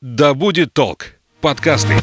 «Да 0.00 0.32
будет 0.34 0.72
толк» 0.74 1.14
подкасты. 1.40 1.94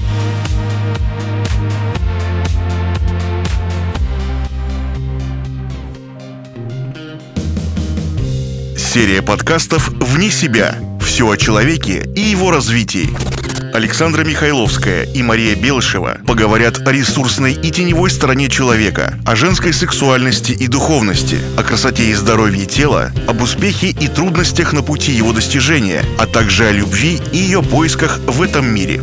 Серия 8.77 9.21
подкастов 9.21 9.87
«Вне 9.87 10.29
себя». 10.29 10.75
Все 10.99 11.29
о 11.29 11.37
человеке 11.37 12.05
и 12.17 12.19
его 12.19 12.51
развитии. 12.51 13.34
Александра 13.75 14.23
Михайловская 14.23 15.03
и 15.03 15.21
Мария 15.21 15.53
Белышева 15.53 16.19
поговорят 16.25 16.87
о 16.87 16.93
ресурсной 16.93 17.51
и 17.51 17.71
теневой 17.71 18.09
стороне 18.09 18.49
человека, 18.49 19.19
о 19.25 19.35
женской 19.35 19.73
сексуальности 19.73 20.53
и 20.53 20.67
духовности, 20.67 21.39
о 21.57 21.63
красоте 21.63 22.03
и 22.05 22.13
здоровье 22.13 22.67
тела, 22.67 23.11
об 23.27 23.41
успехе 23.41 23.87
и 23.87 24.07
трудностях 24.07 24.71
на 24.71 24.81
пути 24.81 25.11
его 25.11 25.33
достижения, 25.33 26.05
а 26.17 26.25
также 26.25 26.67
о 26.67 26.71
любви 26.71 27.19
и 27.33 27.37
ее 27.37 27.61
поисках 27.61 28.19
в 28.19 28.41
этом 28.41 28.65
мире. 28.65 29.01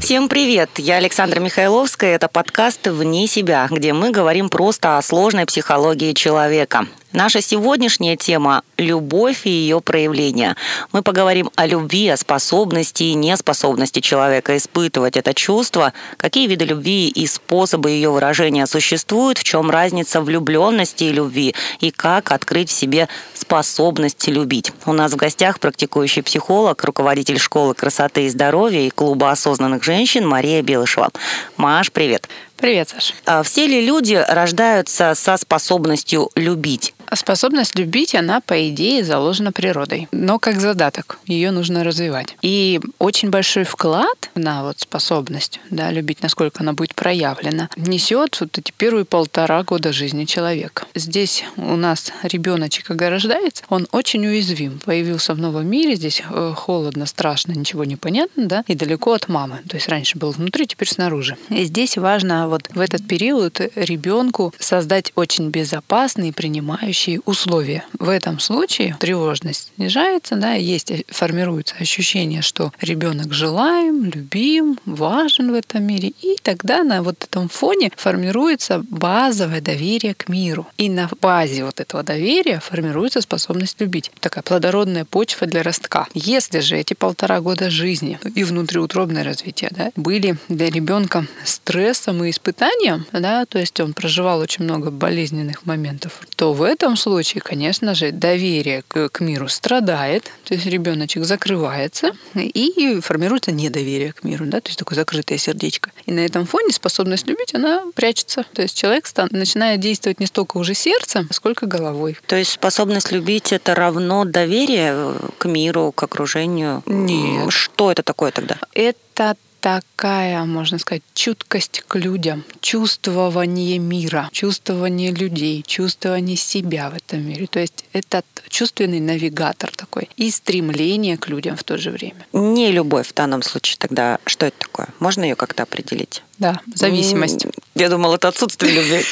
Всем 0.00 0.30
привет! 0.30 0.70
Я 0.78 0.96
Александра 0.96 1.40
Михайловская. 1.40 2.14
Это 2.14 2.28
подкаст 2.28 2.86
«Вне 2.86 3.26
себя», 3.26 3.68
где 3.70 3.92
мы 3.92 4.12
говорим 4.12 4.48
просто 4.48 4.96
о 4.96 5.02
сложной 5.02 5.44
психологии 5.44 6.14
человека. 6.14 6.86
Наша 7.12 7.40
сегодняшняя 7.40 8.16
тема– 8.16 8.62
любовь 8.76 9.46
и 9.46 9.50
ее 9.50 9.80
проявление. 9.80 10.56
Мы 10.92 11.02
поговорим 11.02 11.50
о 11.56 11.66
любви, 11.66 12.06
о 12.08 12.18
способности 12.18 13.04
и 13.04 13.14
неспособности 13.14 14.00
человека 14.00 14.58
испытывать 14.58 15.16
это 15.16 15.32
чувство, 15.32 15.94
какие 16.18 16.46
виды 16.46 16.66
любви 16.66 17.08
и 17.08 17.26
способы 17.26 17.90
ее 17.90 18.10
выражения 18.10 18.66
существуют, 18.66 19.38
в 19.38 19.44
чем 19.44 19.70
разница 19.70 20.20
влюбленности 20.20 21.04
и 21.04 21.12
любви, 21.12 21.54
и 21.80 21.90
как 21.90 22.30
открыть 22.30 22.68
в 22.68 22.74
себе 22.74 23.08
способность 23.32 24.28
любить. 24.28 24.72
У 24.84 24.92
нас 24.92 25.12
в 25.12 25.16
гостях 25.16 25.60
практикующий 25.60 26.22
психолог, 26.22 26.84
руководитель 26.84 27.38
школы 27.38 27.72
красоты 27.72 28.26
и 28.26 28.28
здоровья 28.28 28.80
и 28.80 28.90
клуба 28.90 29.30
осознанных 29.30 29.82
женщин 29.82 30.28
Мария 30.28 30.60
Белышева. 30.60 31.08
Маш, 31.56 31.90
привет! 31.90 32.28
Привет, 32.58 32.88
Саша. 32.88 33.14
А 33.24 33.42
все 33.44 33.66
ли 33.66 33.86
люди 33.86 34.14
рождаются 34.14 35.14
со 35.14 35.36
способностью 35.36 36.28
любить? 36.34 36.92
Способность 37.14 37.76
любить, 37.76 38.14
она, 38.14 38.40
по 38.40 38.68
идее, 38.68 39.04
заложена 39.04 39.52
природой. 39.52 40.08
Но 40.12 40.38
как 40.38 40.60
задаток, 40.60 41.18
ее 41.26 41.50
нужно 41.50 41.84
развивать. 41.84 42.36
И 42.42 42.80
очень 42.98 43.30
большой 43.30 43.64
вклад 43.64 44.30
на 44.34 44.62
вот 44.64 44.80
способность 44.80 45.60
да, 45.70 45.90
любить, 45.90 46.22
насколько 46.22 46.62
она 46.62 46.72
будет 46.72 46.94
проявлена, 46.94 47.70
несет 47.76 48.38
вот 48.40 48.58
эти 48.58 48.72
первые 48.76 49.04
полтора 49.04 49.62
года 49.62 49.92
жизни 49.92 50.24
человека. 50.24 50.86
Здесь 50.94 51.44
у 51.56 51.76
нас 51.76 52.12
ребеночек, 52.22 52.86
когда 52.86 53.10
рождается, 53.10 53.64
он 53.68 53.88
очень 53.92 54.26
уязвим. 54.26 54.80
Появился 54.84 55.34
в 55.34 55.38
новом 55.38 55.66
мире, 55.66 55.96
здесь 55.96 56.22
э, 56.28 56.52
холодно, 56.56 57.06
страшно, 57.06 57.52
ничего 57.52 57.84
не 57.84 57.96
понятно, 57.96 58.46
да, 58.46 58.64
и 58.66 58.74
далеко 58.74 59.12
от 59.12 59.28
мамы. 59.28 59.60
То 59.68 59.76
есть 59.76 59.88
раньше 59.88 60.18
был 60.18 60.32
внутри, 60.32 60.66
теперь 60.66 60.88
снаружи. 60.88 61.36
И 61.48 61.64
здесь 61.64 61.96
важно 61.96 62.48
вот 62.48 62.68
в 62.74 62.80
этот 62.80 63.06
период 63.06 63.60
ребенку 63.74 64.52
создать 64.58 65.12
очень 65.14 65.50
безопасный, 65.50 66.32
принимающий 66.32 66.97
помогающие 66.98 67.20
условия. 67.24 67.84
В 67.98 68.08
этом 68.08 68.38
случае 68.40 68.96
тревожность 68.98 69.72
снижается, 69.76 70.36
да, 70.36 70.54
есть, 70.54 70.92
формируется 71.08 71.74
ощущение, 71.78 72.42
что 72.42 72.72
ребенок 72.80 73.32
желаем, 73.32 74.04
любим, 74.04 74.78
важен 74.84 75.52
в 75.52 75.54
этом 75.54 75.84
мире, 75.84 76.12
и 76.22 76.36
тогда 76.42 76.82
на 76.82 77.02
вот 77.02 77.24
этом 77.24 77.48
фоне 77.48 77.90
формируется 77.96 78.84
базовое 78.88 79.60
доверие 79.60 80.14
к 80.14 80.28
миру. 80.28 80.66
И 80.78 80.88
на 80.88 81.08
базе 81.20 81.64
вот 81.64 81.80
этого 81.80 82.02
доверия 82.02 82.60
формируется 82.60 83.20
способность 83.20 83.80
любить. 83.80 84.10
Такая 84.20 84.42
плодородная 84.42 85.04
почва 85.04 85.46
для 85.46 85.62
ростка. 85.62 86.06
Если 86.14 86.60
же 86.60 86.76
эти 86.76 86.94
полтора 86.94 87.40
года 87.40 87.70
жизни 87.70 88.18
и 88.34 88.44
внутриутробное 88.44 89.24
развитие 89.24 89.70
да, 89.76 89.90
были 89.96 90.36
для 90.48 90.70
ребенка 90.70 91.26
стрессом 91.44 92.24
и 92.24 92.30
испытанием, 92.30 93.06
да, 93.12 93.44
то 93.46 93.58
есть 93.58 93.80
он 93.80 93.92
проживал 93.92 94.40
очень 94.40 94.64
много 94.64 94.90
болезненных 94.90 95.66
моментов, 95.66 96.20
то 96.36 96.52
в 96.52 96.62
этом 96.62 96.87
этом 96.88 96.96
случае, 96.96 97.42
конечно 97.42 97.94
же, 97.94 98.12
доверие 98.12 98.82
к, 98.88 99.10
к 99.10 99.20
миру 99.20 99.48
страдает, 99.48 100.24
то 100.44 100.54
есть 100.54 100.64
ребеночек 100.64 101.24
закрывается 101.24 102.12
и 102.34 103.00
формируется 103.02 103.52
недоверие 103.52 104.14
к 104.14 104.24
миру, 104.24 104.46
да, 104.46 104.62
то 104.62 104.70
есть 104.70 104.78
такое 104.78 104.96
закрытое 104.96 105.36
сердечко. 105.36 105.90
И 106.06 106.12
на 106.12 106.20
этом 106.20 106.46
фоне 106.46 106.72
способность 106.72 107.26
любить, 107.26 107.54
она 107.54 107.82
прячется. 107.94 108.46
То 108.54 108.62
есть 108.62 108.74
человек 108.74 109.04
начинает 109.32 109.80
действовать 109.80 110.18
не 110.18 110.26
столько 110.26 110.56
уже 110.56 110.72
сердцем, 110.72 111.28
сколько 111.30 111.66
головой. 111.66 112.16
То 112.26 112.36
есть 112.36 112.52
способность 112.52 113.12
любить 113.12 113.52
это 113.52 113.74
равно 113.74 114.24
доверие 114.24 115.14
к 115.36 115.44
миру, 115.44 115.92
к 115.92 116.02
окружению? 116.02 116.82
Нет. 116.86 117.52
Что 117.52 117.92
это 117.92 118.02
такое 118.02 118.30
тогда? 118.30 118.56
Это 118.72 119.36
такая, 119.60 120.44
можно 120.44 120.78
сказать, 120.78 121.02
чуткость 121.14 121.84
к 121.86 121.96
людям, 121.96 122.44
чувствование 122.60 123.78
мира, 123.78 124.28
чувствование 124.32 125.12
людей, 125.12 125.62
чувствование 125.66 126.36
себя 126.36 126.90
в 126.90 126.94
этом 126.94 127.22
мире. 127.26 127.46
То 127.46 127.60
есть 127.60 127.84
это 127.92 128.22
чувственный 128.48 129.00
навигатор 129.00 129.70
такой 129.70 130.08
и 130.16 130.30
стремление 130.30 131.16
к 131.16 131.28
людям 131.28 131.56
в 131.56 131.64
то 131.64 131.78
же 131.78 131.90
время. 131.90 132.26
Не 132.32 132.70
любовь 132.72 133.08
в 133.08 133.14
данном 133.14 133.42
случае 133.42 133.76
тогда 133.78 134.18
что 134.26 134.46
это 134.46 134.58
такое? 134.58 134.88
Можно 135.00 135.24
ее 135.24 135.36
как-то 135.36 135.64
определить? 135.64 136.22
Да, 136.38 136.60
зависимость. 136.74 137.46
Я 137.74 137.88
думала, 137.88 138.16
это 138.16 138.28
отсутствие 138.28 138.72
любви. 138.72 139.04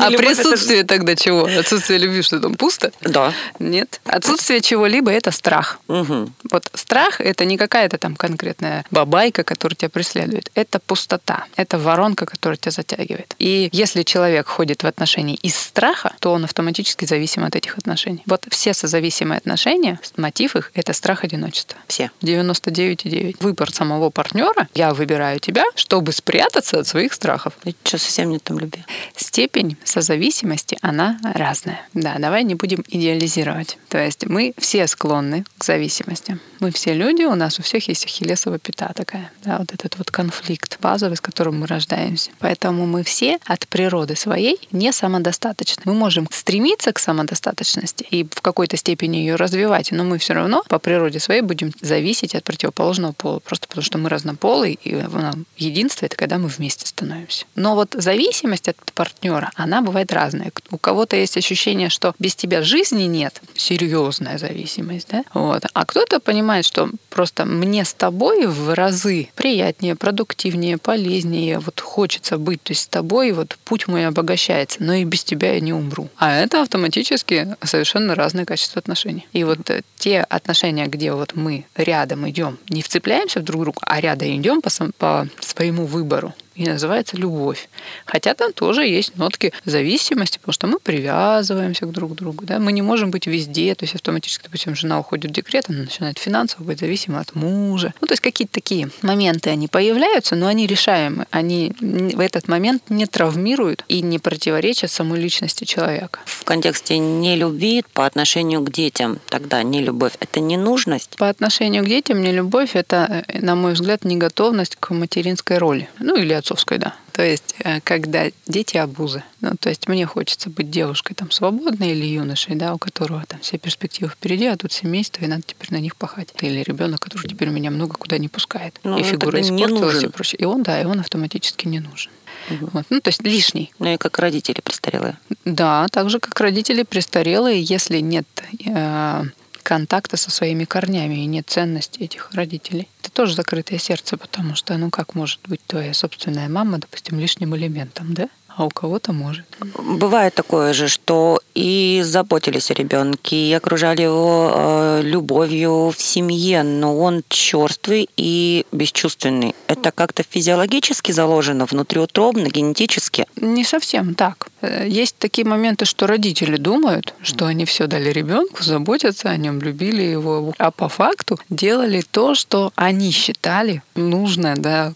А 0.00 0.10
присутствие 0.10 0.84
тогда 0.84 1.16
чего? 1.16 1.44
Отсутствие 1.44 1.98
любви, 1.98 2.22
что 2.22 2.40
там 2.40 2.54
пусто? 2.54 2.92
Да. 3.00 3.32
Нет. 3.58 4.00
Отсутствие 4.04 4.60
чего-либо– 4.60 5.10
это 5.12 5.30
страх. 5.30 5.78
Вот 5.88 6.70
страх– 6.74 7.20
это 7.22 7.44
не 7.44 7.56
какая-то 7.56 7.98
там 7.98 8.16
конкретная 8.16 8.84
бабайка, 8.90 9.44
которая 9.44 9.76
тебя 9.76 9.88
преследует. 9.90 10.50
Это 10.54 10.78
пустота. 10.80 11.44
Это 11.56 11.78
воронка, 11.78 12.26
которая 12.26 12.56
тебя 12.56 12.72
затягивает. 12.72 13.34
И 13.38 13.68
если 13.72 14.02
человек 14.02 14.48
ходит 14.48 14.82
в 14.82 14.86
отношения 14.86 15.34
из 15.36 15.56
страха, 15.56 16.14
то 16.20 16.32
он 16.32 16.44
автоматически 16.44 17.04
зависим 17.04 17.44
от 17.44 17.56
этих 17.56 17.78
отношений. 17.78 18.22
Вот 18.26 18.46
все 18.50 18.74
созависимые 18.74 19.38
отношения, 19.38 19.98
мотив 20.16 20.56
их– 20.56 20.72
это 20.74 20.92
страх 20.92 21.24
одиночества. 21.24 21.78
Все. 21.86 22.10
99,9. 22.22 23.36
Выбор 23.40 23.72
самого 23.72 24.10
партнера, 24.10 24.68
я 24.74 24.92
выбираю 24.92 25.38
тебя, 25.40 25.53
себя, 25.54 25.64
чтобы 25.76 26.12
спрятаться 26.12 26.80
от 26.80 26.86
своих 26.86 27.12
страхов. 27.12 27.52
Что, 27.84 27.98
совсем 27.98 28.30
нет 28.30 28.42
там 28.42 28.58
любви? 28.58 28.84
Степень 29.16 29.76
созависимости, 29.84 30.76
она 30.82 31.18
разная. 31.22 31.86
Да, 31.94 32.16
давай 32.18 32.42
не 32.44 32.54
будем 32.54 32.84
идеализировать. 32.88 33.78
То 33.88 33.98
есть 33.98 34.26
мы 34.26 34.52
все 34.58 34.86
склонны 34.88 35.44
к 35.58 35.64
зависимости. 35.64 36.38
Мы 36.60 36.72
все 36.72 36.94
люди, 36.94 37.22
у 37.22 37.34
нас 37.34 37.58
у 37.58 37.62
всех 37.62 37.86
есть 37.88 38.04
ахиллесова 38.04 38.58
пята 38.58 38.92
такая. 38.94 39.30
Да, 39.44 39.58
вот 39.58 39.72
этот 39.72 39.96
вот 39.98 40.10
конфликт 40.10 40.78
базовый, 40.80 41.16
с 41.16 41.20
которым 41.20 41.60
мы 41.60 41.66
рождаемся. 41.66 42.30
Поэтому 42.40 42.86
мы 42.86 43.04
все 43.04 43.38
от 43.44 43.68
природы 43.68 44.16
своей 44.16 44.58
не 44.72 44.92
самодостаточны. 44.92 45.82
Мы 45.84 45.94
можем 45.94 46.28
стремиться 46.32 46.92
к 46.92 46.98
самодостаточности 46.98 48.04
и 48.10 48.24
в 48.24 48.40
какой-то 48.40 48.76
степени 48.76 49.18
ее 49.18 49.36
развивать, 49.36 49.92
но 49.92 50.04
мы 50.04 50.18
все 50.18 50.34
равно 50.34 50.64
по 50.68 50.78
природе 50.78 51.20
своей 51.20 51.42
будем 51.42 51.72
зависеть 51.80 52.34
от 52.34 52.44
противоположного 52.44 53.12
пола, 53.12 53.38
просто 53.38 53.68
потому 53.68 53.84
что 53.84 53.98
мы 53.98 54.08
разнополые, 54.08 54.74
и 54.74 54.94
нам 54.94 55.43
единство— 55.56 56.06
это 56.06 56.16
когда 56.16 56.38
мы 56.38 56.48
вместе 56.48 56.86
становимся. 56.86 57.46
Но 57.54 57.74
вот 57.74 57.94
зависимость 57.96 58.68
от 58.68 58.76
партнера, 58.92 59.50
она 59.54 59.82
бывает 59.82 60.12
разная. 60.12 60.52
У 60.70 60.78
кого-то 60.78 61.16
есть 61.16 61.36
ощущение, 61.36 61.88
что 61.88 62.14
без 62.18 62.34
тебя 62.34 62.62
жизни 62.62 63.04
нет, 63.04 63.40
серьезная 63.54 64.38
зависимость, 64.38 65.08
да? 65.10 65.24
Вот. 65.34 65.64
А 65.72 65.84
кто-то 65.84 66.20
понимает, 66.20 66.64
что 66.64 66.90
просто 67.10 67.44
мне 67.44 67.84
с 67.84 67.94
тобой 67.94 68.46
в 68.46 68.74
разы 68.74 69.28
приятнее, 69.34 69.96
продуктивнее, 69.96 70.78
полезнее, 70.78 71.58
вот 71.58 71.80
хочется 71.80 72.38
быть, 72.38 72.62
то 72.62 72.72
есть 72.72 72.82
с 72.82 72.88
тобой 72.88 73.32
вот 73.32 73.56
путь 73.64 73.88
мой 73.88 74.06
обогащается, 74.06 74.82
но 74.82 74.94
и 74.94 75.04
без 75.04 75.24
тебя 75.24 75.54
я 75.54 75.60
не 75.60 75.72
умру. 75.72 76.08
А 76.16 76.34
это 76.36 76.62
автоматически 76.62 77.56
совершенно 77.62 78.14
разные 78.14 78.46
качества 78.46 78.80
отношений. 78.80 79.26
И 79.32 79.44
вот 79.44 79.70
э, 79.70 79.82
те 79.96 80.20
отношения, 80.20 80.86
где 80.86 81.12
вот 81.12 81.34
мы 81.34 81.64
рядом 81.74 82.28
идем, 82.28 82.58
не 82.68 82.82
вцепляемся 82.82 83.40
друг 83.40 83.60
в 83.60 83.64
друга, 83.64 83.78
а 83.82 84.00
рядом 84.00 84.28
идем 84.28 84.60
по, 84.60 84.70
по 84.98 85.28
своему 85.40 85.86
выбору 85.86 86.34
и 86.54 86.68
называется 86.68 87.16
любовь. 87.16 87.68
Хотя 88.04 88.34
там 88.34 88.52
тоже 88.52 88.86
есть 88.86 89.16
нотки 89.16 89.52
зависимости, 89.64 90.38
потому 90.38 90.52
что 90.52 90.66
мы 90.66 90.78
привязываемся 90.78 91.86
к 91.86 91.92
друг 91.92 92.14
другу. 92.14 92.44
Да? 92.44 92.58
Мы 92.58 92.72
не 92.72 92.82
можем 92.82 93.10
быть 93.10 93.26
везде, 93.26 93.74
то 93.74 93.84
есть 93.84 93.94
автоматически, 93.94 94.44
допустим, 94.44 94.74
жена 94.74 94.98
уходит 94.98 95.30
в 95.30 95.34
декрет, 95.34 95.66
она 95.68 95.80
начинает 95.80 96.18
финансово 96.18 96.64
быть 96.64 96.80
зависима 96.80 97.20
от 97.20 97.34
мужа. 97.34 97.92
Ну, 98.00 98.06
то 98.06 98.12
есть 98.12 98.22
какие-то 98.22 98.54
такие 98.54 98.90
моменты, 99.02 99.50
они 99.50 99.68
появляются, 99.68 100.36
но 100.36 100.46
они 100.46 100.66
решаемы. 100.66 101.26
Они 101.30 101.72
в 101.80 102.20
этот 102.20 102.48
момент 102.48 102.82
не 102.88 103.06
травмируют 103.06 103.84
и 103.88 104.02
не 104.02 104.18
противоречат 104.18 104.90
самой 104.90 105.20
личности 105.20 105.64
человека. 105.64 106.20
В 106.24 106.44
контексте 106.44 106.98
нелюбви 106.98 107.84
по 107.92 108.06
отношению 108.06 108.60
к 108.60 108.70
детям 108.70 109.18
тогда 109.28 109.62
не 109.62 109.80
любовь– 109.80 110.12
это 110.20 110.40
не 110.40 110.56
нужность? 110.56 111.16
По 111.16 111.28
отношению 111.28 111.84
к 111.84 111.88
детям 111.88 112.22
не 112.22 112.32
любовь– 112.32 112.70
это, 112.74 113.24
на 113.32 113.54
мой 113.54 113.72
взгляд, 113.72 114.04
не 114.04 114.16
готовность 114.16 114.76
к 114.76 114.90
материнской 114.90 115.58
роли. 115.58 115.88
Ну, 115.98 116.16
или 116.16 116.32
отцовской, 116.44 116.78
да. 116.78 116.94
То 117.12 117.24
есть, 117.24 117.54
э, 117.60 117.80
когда 117.80 118.30
дети 118.46 118.76
обузы. 118.76 119.24
Ну, 119.40 119.52
то 119.58 119.70
есть, 119.70 119.88
мне 119.88 120.04
хочется 120.04 120.50
быть 120.50 120.70
девушкой 120.70 121.14
там 121.14 121.30
свободной 121.30 121.92
или 121.92 122.04
юношей, 122.04 122.54
да, 122.54 122.74
у 122.74 122.78
которого 122.78 123.24
там 123.26 123.40
все 123.40 123.56
перспективы 123.56 124.10
впереди, 124.10 124.46
а 124.46 124.56
тут 124.56 124.72
семейство, 124.72 125.24
и 125.24 125.26
надо 125.26 125.42
теперь 125.46 125.72
на 125.72 125.80
них 125.80 125.96
пахать. 125.96 126.34
Или 126.40 126.62
ребенок, 126.62 127.00
который 127.00 127.28
теперь 127.28 127.48
меня 127.48 127.70
много 127.70 127.94
куда 127.94 128.18
не 128.18 128.28
пускает. 128.28 128.78
Ну, 128.84 128.98
и 128.98 129.02
фигура 129.02 129.40
испортилась 129.40 130.02
и 130.02 130.08
прочее. 130.08 130.40
И 130.40 130.44
он, 130.44 130.62
да, 130.62 130.80
и 130.80 130.84
он 130.84 131.00
автоматически 131.00 131.66
не 131.66 131.80
нужен. 131.80 132.12
Вот. 132.50 132.84
Ну, 132.90 133.00
то 133.00 133.08
есть 133.08 133.22
лишний. 133.22 133.72
Ну 133.78 133.94
и 133.94 133.96
как 133.96 134.18
родители 134.18 134.60
престарелые. 134.62 135.16
Да, 135.46 135.86
так 135.90 136.10
же, 136.10 136.18
как 136.18 136.38
родители 136.40 136.82
престарелые, 136.82 137.62
если 137.62 138.00
нет 138.00 138.26
э, 138.66 139.24
контакта 139.64 140.16
со 140.16 140.30
своими 140.30 140.64
корнями 140.64 141.16
и 141.16 141.26
нет 141.26 141.46
ценности 141.48 141.98
этих 142.00 142.30
родителей. 142.32 142.86
Это 143.00 143.10
тоже 143.10 143.34
закрытое 143.34 143.78
сердце, 143.78 144.16
потому 144.16 144.54
что, 144.54 144.76
ну 144.76 144.90
как 144.90 145.16
может 145.16 145.40
быть 145.48 145.60
твоя 145.66 145.92
собственная 145.94 146.48
мама, 146.48 146.78
допустим, 146.78 147.18
лишним 147.18 147.56
элементом, 147.56 148.14
да? 148.14 148.28
А 148.56 148.64
у 148.64 148.68
кого-то 148.68 149.12
может. 149.12 149.44
Бывает 149.78 150.34
такое 150.34 150.72
же, 150.74 150.86
что 150.88 151.40
и 151.54 152.02
заботились 152.04 152.70
о 152.70 152.74
ребенке, 152.74 153.36
и 153.36 153.52
окружали 153.52 154.02
его 154.02 154.50
э, 154.54 155.00
любовью 155.02 155.90
в 155.90 156.00
семье, 156.00 156.62
но 156.62 156.96
он 156.96 157.24
черствый 157.28 158.08
и 158.16 158.64
бесчувственный. 158.70 159.54
Это 159.66 159.90
как-то 159.90 160.22
физиологически 160.22 161.10
заложено, 161.10 161.66
внутриутробно, 161.66 162.48
генетически. 162.48 163.26
Не 163.36 163.64
совсем 163.64 164.14
так. 164.14 164.48
Э, 164.62 164.86
Есть 164.88 165.16
такие 165.18 165.46
моменты, 165.46 165.84
что 165.84 166.06
родители 166.06 166.56
думают, 166.56 167.14
что 167.22 167.46
они 167.46 167.64
все 167.64 167.88
дали 167.88 168.10
ребенку, 168.10 168.62
заботятся 168.62 169.30
о 169.30 169.36
нем, 169.36 169.60
любили 169.60 170.02
его, 170.02 170.54
а 170.58 170.70
по 170.70 170.88
факту 170.88 171.40
делали 171.50 172.02
то, 172.08 172.34
что 172.36 172.72
они 172.76 173.10
считали 173.10 173.82
нужно, 173.96 174.54
да, 174.56 174.92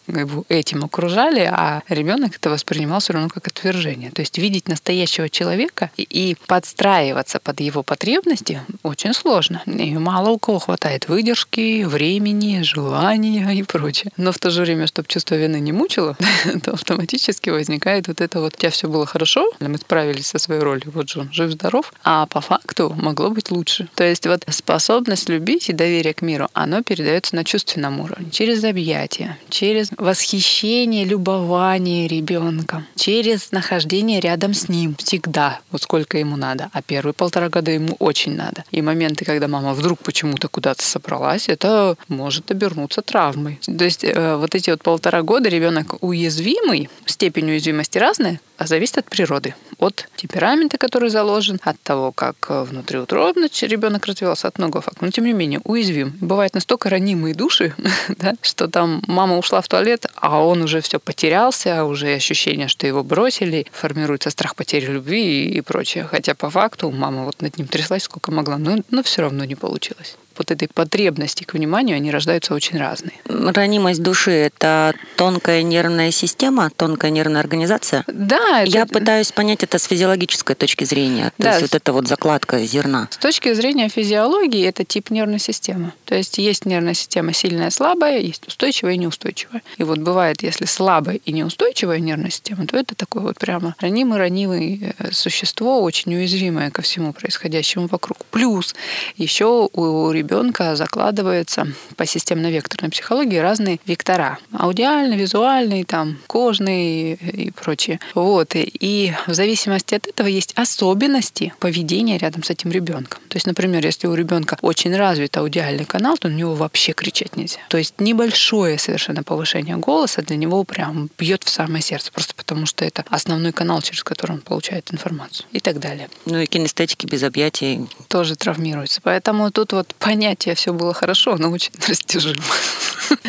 этим 0.49 0.85
окружали, 0.85 1.41
а 1.41 1.83
ребенок 1.89 2.37
это 2.37 2.51
воспринимал 2.51 3.01
все 3.01 3.15
равно 3.15 3.29
как 3.29 3.48
отвержение. 3.49 4.11
То 4.11 4.23
есть 4.23 4.39
видеть 4.39 4.69
настоящего 4.69 5.29
человека 5.29 5.91
и- 5.97 6.37
подстраиваться 6.47 7.41
под 7.41 7.61
его 7.61 7.83
потребности 7.83 8.63
очень 8.83 9.13
сложно. 9.13 9.63
И 9.67 9.97
мало 9.99 10.31
у 10.31 10.39
кого 10.39 10.59
хватает 10.59 11.09
выдержки, 11.09 11.85
времени, 11.85 12.63
желания 12.63 13.53
и 13.55 13.63
прочее. 13.63 14.13
Но 14.17 14.33
в 14.33 14.39
то 14.39 14.51
же 14.51 14.63
время, 14.63 14.87
чтобы 14.87 15.09
чувство 15.09 15.35
вины 15.35 15.61
не 15.61 15.73
мучило, 15.73 16.17
то 16.63 16.73
автоматически 16.73 17.51
возникает 17.51 18.09
вот 18.09 18.21
это 18.21 18.41
вот 18.41 18.55
«у 18.55 18.57
тебя 18.57 18.71
все 18.71 18.89
было 18.89 19.07
хорошо, 19.07 19.51
мы 19.61 19.79
справились 19.79 20.27
со 20.27 20.39
своей 20.39 20.61
ролью, 20.61 20.91
вот 20.95 21.09
же 21.09 21.21
он 21.21 21.33
жив-здоров», 21.33 21.93
а 22.05 22.27
по 22.27 22.41
факту 22.41 22.95
могло 22.97 23.31
быть 23.31 23.51
лучше. 23.51 23.89
То 23.95 24.05
есть 24.05 24.27
вот 24.27 24.45
способность 24.49 25.29
любить 25.29 25.69
и 25.69 25.73
доверие 25.73 26.15
к 26.15 26.23
миру, 26.23 26.49
оно 26.53 26.83
передается 26.83 27.37
на 27.37 27.45
чувственном 27.45 28.01
уровне, 28.01 28.31
через 28.31 28.65
объятия, 28.65 29.39
через 29.49 29.91
восхищение, 29.97 31.05
любование 31.05 32.09
ребенком, 32.09 32.87
через 32.97 33.38
нахождение 33.53 34.21
рядом 34.21 34.55
с 34.55 34.69
ним 34.69 34.97
всегда, 34.97 35.61
вот 35.71 35.83
сколько 35.83 36.19
ему 36.19 36.37
надо. 36.37 36.71
А 36.73 36.83
первые 36.83 37.15
полтора 37.15 37.49
года 37.49 37.71
ему 37.71 37.97
очень 37.99 38.37
надо. 38.37 38.65
И 38.71 38.83
моменты, 38.83 39.25
когда 39.25 39.49
мама 39.49 39.75
вдруг 39.75 40.01
почему-то 40.01 40.49
куда-то 40.49 40.83
собралась, 40.83 41.49
это 41.49 41.97
может 42.09 42.51
обернуться 42.51 43.03
травмой. 43.03 43.61
То 43.65 43.85
есть 43.85 44.05
э, 44.05 44.37
вот 44.37 44.55
эти 44.55 44.71
вот 44.71 44.83
полтора 44.83 45.23
года 45.23 45.49
ребенок 45.49 46.03
уязвимый, 46.03 46.89
степень 47.07 47.51
уязвимости 47.51 47.99
разная, 47.99 48.41
а 48.59 48.67
зависит 48.67 48.99
от 48.99 49.05
природы, 49.07 49.55
от 49.79 50.09
темперамента, 50.17 50.79
который 50.79 51.11
заложен, 51.11 51.61
от 51.63 51.81
того, 51.81 52.11
как 52.13 52.47
э, 52.49 52.65
внутриутробно 52.65 53.49
ребенок 53.63 54.07
развивался, 54.07 54.49
от 54.49 54.59
многого 54.59 54.81
факторов. 54.81 55.03
Но 55.03 55.11
тем 55.11 55.25
не 55.25 55.33
менее 55.33 55.61
уязвим. 55.65 56.13
Бывают 56.21 56.55
настолько 56.55 56.91
ранимые 56.91 57.35
души, 57.35 57.75
да, 58.09 58.35
что 58.43 58.67
там 58.69 59.03
мама 59.07 59.39
ушла 59.39 59.61
в 59.61 59.69
туалет, 59.69 60.07
а 60.17 60.45
он 60.45 60.63
уже 60.63 60.81
все 60.81 60.99
потерялся, 60.99 61.85
уже 61.85 62.15
ощущение, 62.15 62.67
что 62.67 62.87
его 62.87 63.05
бросили, 63.05 63.67
формируется 63.73 64.31
страх 64.31 64.57
потери 64.57 64.87
любви 64.87 65.45
и, 65.45 65.59
и 65.59 65.61
прочее. 65.61 66.05
Хотя 66.05 66.35
по 66.35 66.51
факту 66.51 66.91
мама 66.91 67.25
вот 67.25 67.41
над 67.41 67.59
ним 67.59 67.69
тряслась 67.69 68.03
сколько 68.03 68.33
могла, 68.33 68.59
но, 68.59 68.79
но 68.91 69.03
все 69.05 69.23
равно 69.23 69.45
не 69.45 69.55
получилось. 69.55 70.17
Вот 70.39 70.51
этой 70.51 70.69
потребности 70.69 71.45
к 71.45 71.55
вниманию, 71.55 71.97
они 71.97 72.11
рождаются 72.11 72.55
очень 72.55 72.79
разные. 72.79 73.13
Ранимость 73.27 74.03
души– 74.03 74.31
это 74.33 74.95
тонкая 75.17 75.63
нервная 75.63 76.11
система, 76.13 76.71
тонкая 76.77 77.11
нервная 77.11 77.41
организация. 77.41 78.05
Да, 78.07 78.63
это- 78.63 78.71
Я 78.71 78.87
пытаюсь 78.87 79.33
понять 79.33 79.65
это 79.65 79.79
с 79.79 79.85
физиологической 79.85 80.55
точки 80.55 80.85
зрения. 80.85 81.33
То 81.37 81.43
Да. 81.43 81.51
есть 81.51 81.63
вот 81.63 81.75
эта 81.75 81.93
вот 81.93 82.07
закладка 82.07 82.59
зерна. 82.65 83.09
С 83.11 83.17
точки 83.19 83.53
зрения 83.53 83.89
физиологии 83.89 84.65
это 84.65 84.85
тип 84.85 85.11
нервной 85.11 85.41
системы. 85.41 85.93
То 86.05 86.15
есть 86.15 86.39
есть 86.39 86.65
нервная 86.67 86.95
система 86.95 87.33
сильная, 87.33 87.71
слабая, 87.71 88.21
есть 88.21 88.47
устойчивая 88.47 88.95
и 88.95 88.99
неустойчивая. 88.99 89.63
И 89.77 89.83
вот 89.83 89.99
бывает, 89.99 90.43
если 90.43 90.67
слабая 90.67 91.17
и 91.17 91.33
неустойчивая 91.33 91.99
нервная 91.99 92.31
система, 92.31 92.67
то 92.67 92.77
это 92.77 92.95
такое 92.95 93.23
вот 93.23 93.39
прямо 93.39 93.75
ранимый-ранимый 93.81 94.95
э, 94.99 95.11
существо, 95.13 95.83
очень 95.83 96.15
уязвимое 96.15 96.71
ко 96.71 96.83
всему 96.83 97.13
происходящему 97.13 97.89
вокруг. 97.89 98.19
Плюс 98.31 98.75
еще 99.17 99.69
у 99.73 100.11
ребенка 100.13 100.28
закладывается 100.75 101.67
по 101.97 102.07
системно-векторной 102.07 102.91
психологии 102.91 103.39
разные 103.39 103.81
вектора. 103.87 104.39
Аудиальный, 104.53 105.17
визуальный, 105.17 105.85
там, 105.85 106.19
кожный 106.27 107.15
и 107.15 107.51
прочее. 107.51 108.01
Вот. 108.15 108.53
И- 108.55 109.13
в 109.27 109.35
зависимости 109.35 109.95
от 109.95 110.07
этого 110.07 110.27
есть 110.27 110.53
особенности 110.57 111.53
поведения 111.59 112.19
рядом 112.19 112.43
с 112.43 112.51
этим 112.51 112.71
ребенком. 112.71 113.21
То 113.29 113.37
есть, 113.37 113.47
например, 113.47 113.85
если 113.85 114.07
у 114.07 114.15
ребенка 114.15 114.57
очень 114.63 114.95
развит 114.97 115.37
аудиальный 115.37 115.85
канал, 115.85 116.17
то 116.19 116.29
на 116.29 116.35
него 116.35 116.55
вообще 116.55 116.93
кричать 116.93 117.37
нельзя. 117.37 117.59
То 117.69 117.79
есть 117.79 117.95
небольшое 117.99 118.79
совершенно 118.79 119.23
повышение 119.23 119.77
голоса 119.77 120.23
для 120.23 120.37
него 120.37 120.65
прям 120.65 121.11
бьет 121.19 121.45
в 121.45 121.49
самое 121.49 121.83
сердце, 121.83 122.13
просто 122.13 122.35
потому 122.35 122.67
что 122.67 122.85
это 122.85 123.05
основной 123.09 123.53
канал, 123.53 123.83
через 123.83 124.03
который 124.03 124.33
он 124.33 124.41
получает 124.41 124.93
информацию 124.93 125.47
и 125.53 125.61
так 125.61 125.79
далее. 125.79 126.09
Ну 126.27 126.39
и 126.39 126.47
кинестетики 126.47 127.07
без 127.07 127.23
объятий. 127.23 127.87
Тоже 128.09 128.37
травмируется. 128.37 129.01
Поэтому 129.03 129.51
тут 129.51 129.73
вот 129.73 129.95
понятие 130.19 130.55
все 130.57 130.73
было 130.73 130.93
хорошо, 130.93 131.37
но 131.39 131.51
очень 131.51 131.71
растяжимо. 131.89 132.43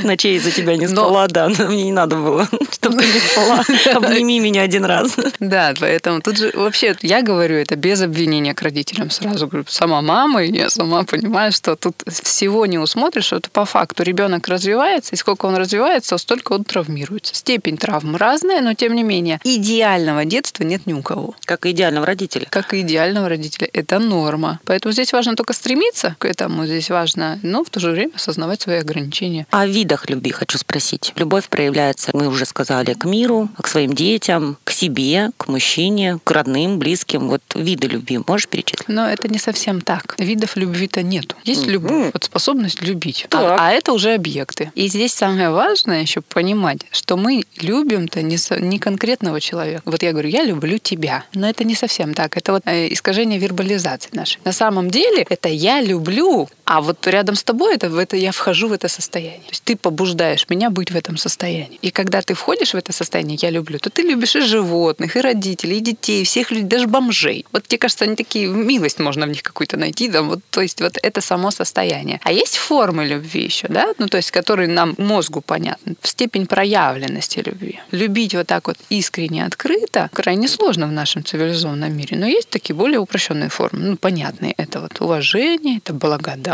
Ночей 0.04 0.38
из-за 0.38 0.52
тебя 0.52 0.76
не 0.76 0.88
Но- 0.88 1.04
спала, 1.06 1.28
да. 1.28 1.48
но 1.48 1.68
Мне 1.70 1.84
не 1.84 1.92
надо 1.92 2.16
было, 2.16 2.48
чтобы 2.72 3.00
ты 3.00 3.06
не 3.06 3.20
спала. 3.20 3.64
Обними 3.96 4.40
меня 4.40 4.64
один 4.64 4.86
раз. 4.86 5.16
Да, 5.40 5.74
поэтому 5.80 6.22
тут 6.22 6.38
же 6.38 6.52
вообще 6.56 6.96
я 7.02 7.22
говорю 7.22 7.56
это 7.56 7.76
без 7.76 8.02
обвинения 8.02 8.54
к 8.54 8.62
родителям 8.62 9.10
сразу 9.12 9.48
говорю 9.48 9.66
сама 9.70 10.02
мама 10.02 10.44
и 10.44 10.52
я 10.52 10.70
сама 10.70 11.04
понимаю, 11.04 11.52
что 11.52 11.76
тут 11.76 11.96
всего 12.08 12.66
не 12.66 12.80
усмотришь, 12.80 13.34
это 13.34 13.50
по 13.52 13.66
факту 13.66 14.04
ребенок 14.04 14.48
развивается 14.48 15.14
и 15.14 15.18
сколько 15.18 15.46
он 15.46 15.56
развивается, 15.56 16.18
столько 16.18 16.54
он 16.54 16.64
травмируется. 16.64 17.36
Степень 17.36 17.78
травм 17.78 18.16
разная, 18.16 18.62
но 18.62 18.74
тем 18.74 18.96
не 18.96 19.04
менее 19.04 19.40
идеального 19.44 20.26
детства 20.26 20.64
нет 20.64 20.88
ни 20.88 20.94
у 20.94 21.02
кого. 21.04 21.36
Как 21.46 21.66
идеального 21.66 22.06
родителя. 22.06 22.48
Как 22.50 22.74
и 22.74 22.82
идеального 22.82 23.30
родителя, 23.30 23.70
это 23.74 24.00
норма. 24.00 24.60
Поэтому 24.66 24.92
здесь 24.92 25.14
важно 25.14 25.36
только 25.36 25.54
стремиться 25.54 26.16
к 26.18 26.26
этому, 26.26 26.66
здесь 26.66 26.79
важно, 26.88 27.40
но 27.44 27.66
в 27.66 27.70
то 27.70 27.82
же 27.82 27.92
время 27.92 28.12
осознавать 28.16 28.62
свои 28.62 28.78
ограничения. 28.78 29.46
О 29.50 29.66
видах 29.66 30.10
любви 30.10 30.32
хочу 30.32 30.58
спросить. 30.58 31.12
Любовь 31.18 31.50
проявляется, 31.50 32.12
мы 32.14 32.28
уже 32.28 32.46
сказали, 32.46 32.94
к 32.94 33.06
миру, 33.06 33.50
к 33.58 33.68
своим 33.68 33.94
детям, 33.94 34.58
к 34.64 34.72
себе, 34.72 35.32
к 35.38 35.48
мужчине, 35.48 36.20
к 36.24 36.32
родным, 36.32 36.80
близким. 36.80 37.28
Вот 37.28 37.42
виды 37.56 37.88
любви 37.88 38.20
можешь 38.26 38.48
перечислить? 38.48 38.88
Но 38.88 39.10
это 39.10 39.28
не 39.28 39.40
совсем 39.40 39.82
так. 39.82 40.16
Видов 40.18 40.56
любви-то 40.56 41.04
нету. 41.04 41.36
Есть 41.44 41.68
любовь, 41.68 42.12
вот 42.14 42.24
способность 42.24 42.82
любить. 42.82 43.28
А, 43.32 43.58
а 43.60 43.72
это 43.72 43.92
уже 43.94 44.14
объекты. 44.14 44.72
И 44.76 44.88
здесь 44.88 45.14
самое 45.14 45.50
важное 45.50 46.02
еще 46.02 46.22
понимать, 46.22 46.86
что 46.92 47.18
мы 47.18 47.44
любим-то 47.60 48.22
не, 48.22 48.38
не 48.60 48.80
конкретного 48.80 49.42
человека. 49.42 49.82
Вот 49.86 50.04
я 50.04 50.12
говорю, 50.12 50.30
я 50.30 50.44
люблю 50.44 50.78
тебя. 50.78 51.26
Но 51.34 51.50
это 51.50 51.64
не 51.64 51.76
совсем 51.76 52.14
так. 52.14 52.38
Это 52.38 52.54
вот 52.54 52.62
э, 52.66 52.92
искажение 52.94 53.40
вербализации 53.40 54.10
нашей. 54.14 54.40
На 54.46 54.52
самом 54.52 54.90
деле 54.90 55.26
это 55.30 55.50
я 55.50 55.82
люблю, 55.82 56.50
а 56.70 56.82
вот 56.82 57.08
рядом 57.08 57.36
с 57.36 57.44
тобой 57.44 57.74
это, 57.74 57.90
в 57.90 57.98
это 57.98 58.16
я 58.16 58.32
вхожу 58.32 58.68
в 58.68 58.74
это 58.74 58.88
состояние. 58.90 59.40
То 59.40 59.50
есть 59.50 59.64
ты 59.64 59.76
побуждаешь 59.76 60.46
меня 60.50 60.70
быть 60.70 60.92
в 60.92 60.96
этом 60.96 61.18
состоянии. 61.18 61.80
И 61.82 61.90
когда 61.90 62.22
ты 62.22 62.36
входишь 62.36 62.74
в 62.74 62.78
это 62.78 62.94
состояние, 62.94 63.40
я 63.42 63.50
люблю, 63.50 63.80
то 63.80 63.90
ты 63.90 64.04
любишь 64.04 64.36
и 64.36 64.42
животных, 64.42 65.16
и 65.16 65.22
родителей, 65.22 65.78
и 65.78 65.82
детей, 65.82 66.22
и 66.22 66.26
всех 66.26 66.52
людей, 66.52 66.68
даже 66.68 66.86
бомжей. 66.86 67.44
Вот 67.52 67.68
тебе 67.68 67.80
кажется, 67.80 68.06
они 68.06 68.16
такие, 68.16 68.46
милость 68.48 69.00
можно 69.00 69.26
в 69.26 69.30
них 69.30 69.42
какую-то 69.42 69.78
найти. 69.78 70.10
Да? 70.10 70.22
Вот, 70.22 70.42
то 70.52 70.62
есть 70.62 70.80
вот 70.80 71.00
это 71.02 71.22
само 71.22 71.50
состояние. 71.50 72.22
А 72.24 72.32
есть 72.32 72.58
формы 72.58 73.04
любви 73.08 73.46
еще, 73.46 73.68
да, 73.68 73.88
ну 73.98 74.08
то 74.08 74.18
есть 74.18 74.30
которые 74.30 74.68
нам 74.68 74.94
мозгу 75.00 75.42
понятны. 75.42 75.96
Степень 76.04 76.46
проявленности 76.46 77.40
любви. 77.40 77.80
Любить 77.90 78.36
вот 78.36 78.46
так 78.46 78.68
вот 78.68 78.78
искренне, 78.92 79.44
открыто 79.44 80.12
крайне 80.14 80.48
сложно 80.48 80.86
в 80.86 80.92
нашем 80.92 81.26
цивилизованном 81.26 81.92
мире. 81.98 82.16
Но 82.16 82.28
есть 82.28 82.52
такие 82.52 82.76
более 82.76 83.00
упрощенные 83.00 83.50
формы, 83.50 83.80
ну 83.80 83.98
понятные. 83.98 84.54
Это 84.58 84.82
вот 84.82 85.02
уважение, 85.02 85.78
это 85.78 85.96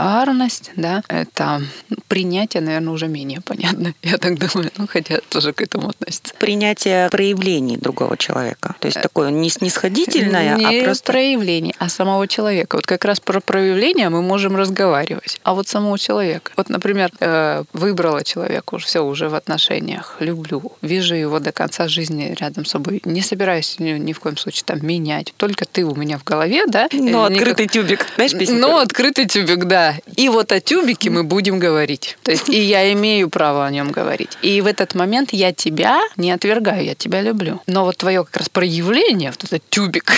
благодарность, 0.06 0.72
да, 0.76 1.04
это 1.08 1.62
ну, 1.90 1.98
принятие, 2.08 2.62
наверное, 2.62 2.94
уже 2.94 3.08
менее 3.08 3.42
понятно. 3.42 3.94
Я 4.04 4.18
так 4.18 4.38
думаю, 4.38 4.72
ну, 4.78 4.88
хотя 4.88 5.20
тоже 5.30 5.52
к 5.54 5.62
этому 5.62 5.90
относится. 5.90 6.34
Принятие 6.40 7.10
проявлений 7.10 7.78
другого 7.78 8.18
человека. 8.18 8.76
То 8.80 8.88
есть 8.88 9.02
такое 9.02 9.32
не 9.32 9.50
снисходительное, 9.50 10.58
не 10.58 10.82
а 10.82 10.84
просто... 10.84 11.12
проявление, 11.12 11.74
а 11.80 11.90
самого 11.90 12.28
человека. 12.28 12.76
Вот 12.76 12.86
как 12.86 13.06
раз 13.06 13.20
про 13.20 13.40
проявление 13.40 14.10
мы 14.10 14.22
можем 14.22 14.56
разговаривать. 14.56 15.40
А 15.44 15.54
вот 15.54 15.68
самого 15.68 15.98
человека. 15.98 16.52
Вот, 16.56 16.70
например, 16.70 17.12
э, 17.20 17.64
выбрала 17.74 18.24
человека 18.24 18.76
уже 18.76 18.86
все 18.86 19.04
уже 19.04 19.30
в 19.30 19.36
отношениях, 19.36 20.18
люблю, 20.20 20.72
вижу 20.82 21.16
его 21.16 21.40
до 21.40 21.52
конца 21.52 21.88
жизни 21.88 22.36
рядом 22.40 22.66
с 22.66 22.70
собой, 22.70 23.02
не 23.06 23.22
собираюсь 23.22 23.78
ни, 23.80 24.14
в 24.14 24.20
коем 24.20 24.38
случае 24.38 24.64
там 24.66 24.86
менять. 24.86 25.34
Только 25.38 25.66
ты 25.66 25.84
у 25.84 25.96
меня 25.96 26.18
в 26.18 26.24
голове, 26.24 26.66
да? 26.68 26.88
Ну, 26.92 27.26
Э, 27.26 27.30
никак- 27.30 27.48
открытый 27.48 27.68
тюбик. 27.68 28.06
Знаешь, 28.16 28.34
песню? 28.34 28.60
Ну, 28.60 28.78
открытый 28.78 29.26
тюбик, 29.26 29.66
да. 29.66 29.95
И 30.16 30.30
вот 30.30 30.52
о 30.52 30.60
тюбике 30.60 31.10
мы 31.10 31.24
будем 31.24 31.60
говорить. 31.60 32.18
То 32.24 32.32
есть 32.32 32.50
и 32.50 32.60
я 32.60 32.92
имею 32.94 33.30
право 33.30 33.66
о 33.66 33.72
нем 33.72 33.92
говорить. 33.92 34.38
И 34.42 34.62
в 34.62 34.66
этот 34.66 34.96
момент 34.96 35.34
я 35.34 35.54
тебя 35.54 36.02
не 36.18 36.32
отвергаю, 36.32 36.84
я 36.84 36.96
тебя 36.96 37.22
люблю. 37.22 37.62
Но 37.68 37.86
вот 37.86 37.98
твое 37.98 38.24
как 38.24 38.38
раз 38.38 38.50
проявление, 38.50 39.32
вот 39.32 39.44
этот 39.44 39.64
тюбик, 39.70 40.12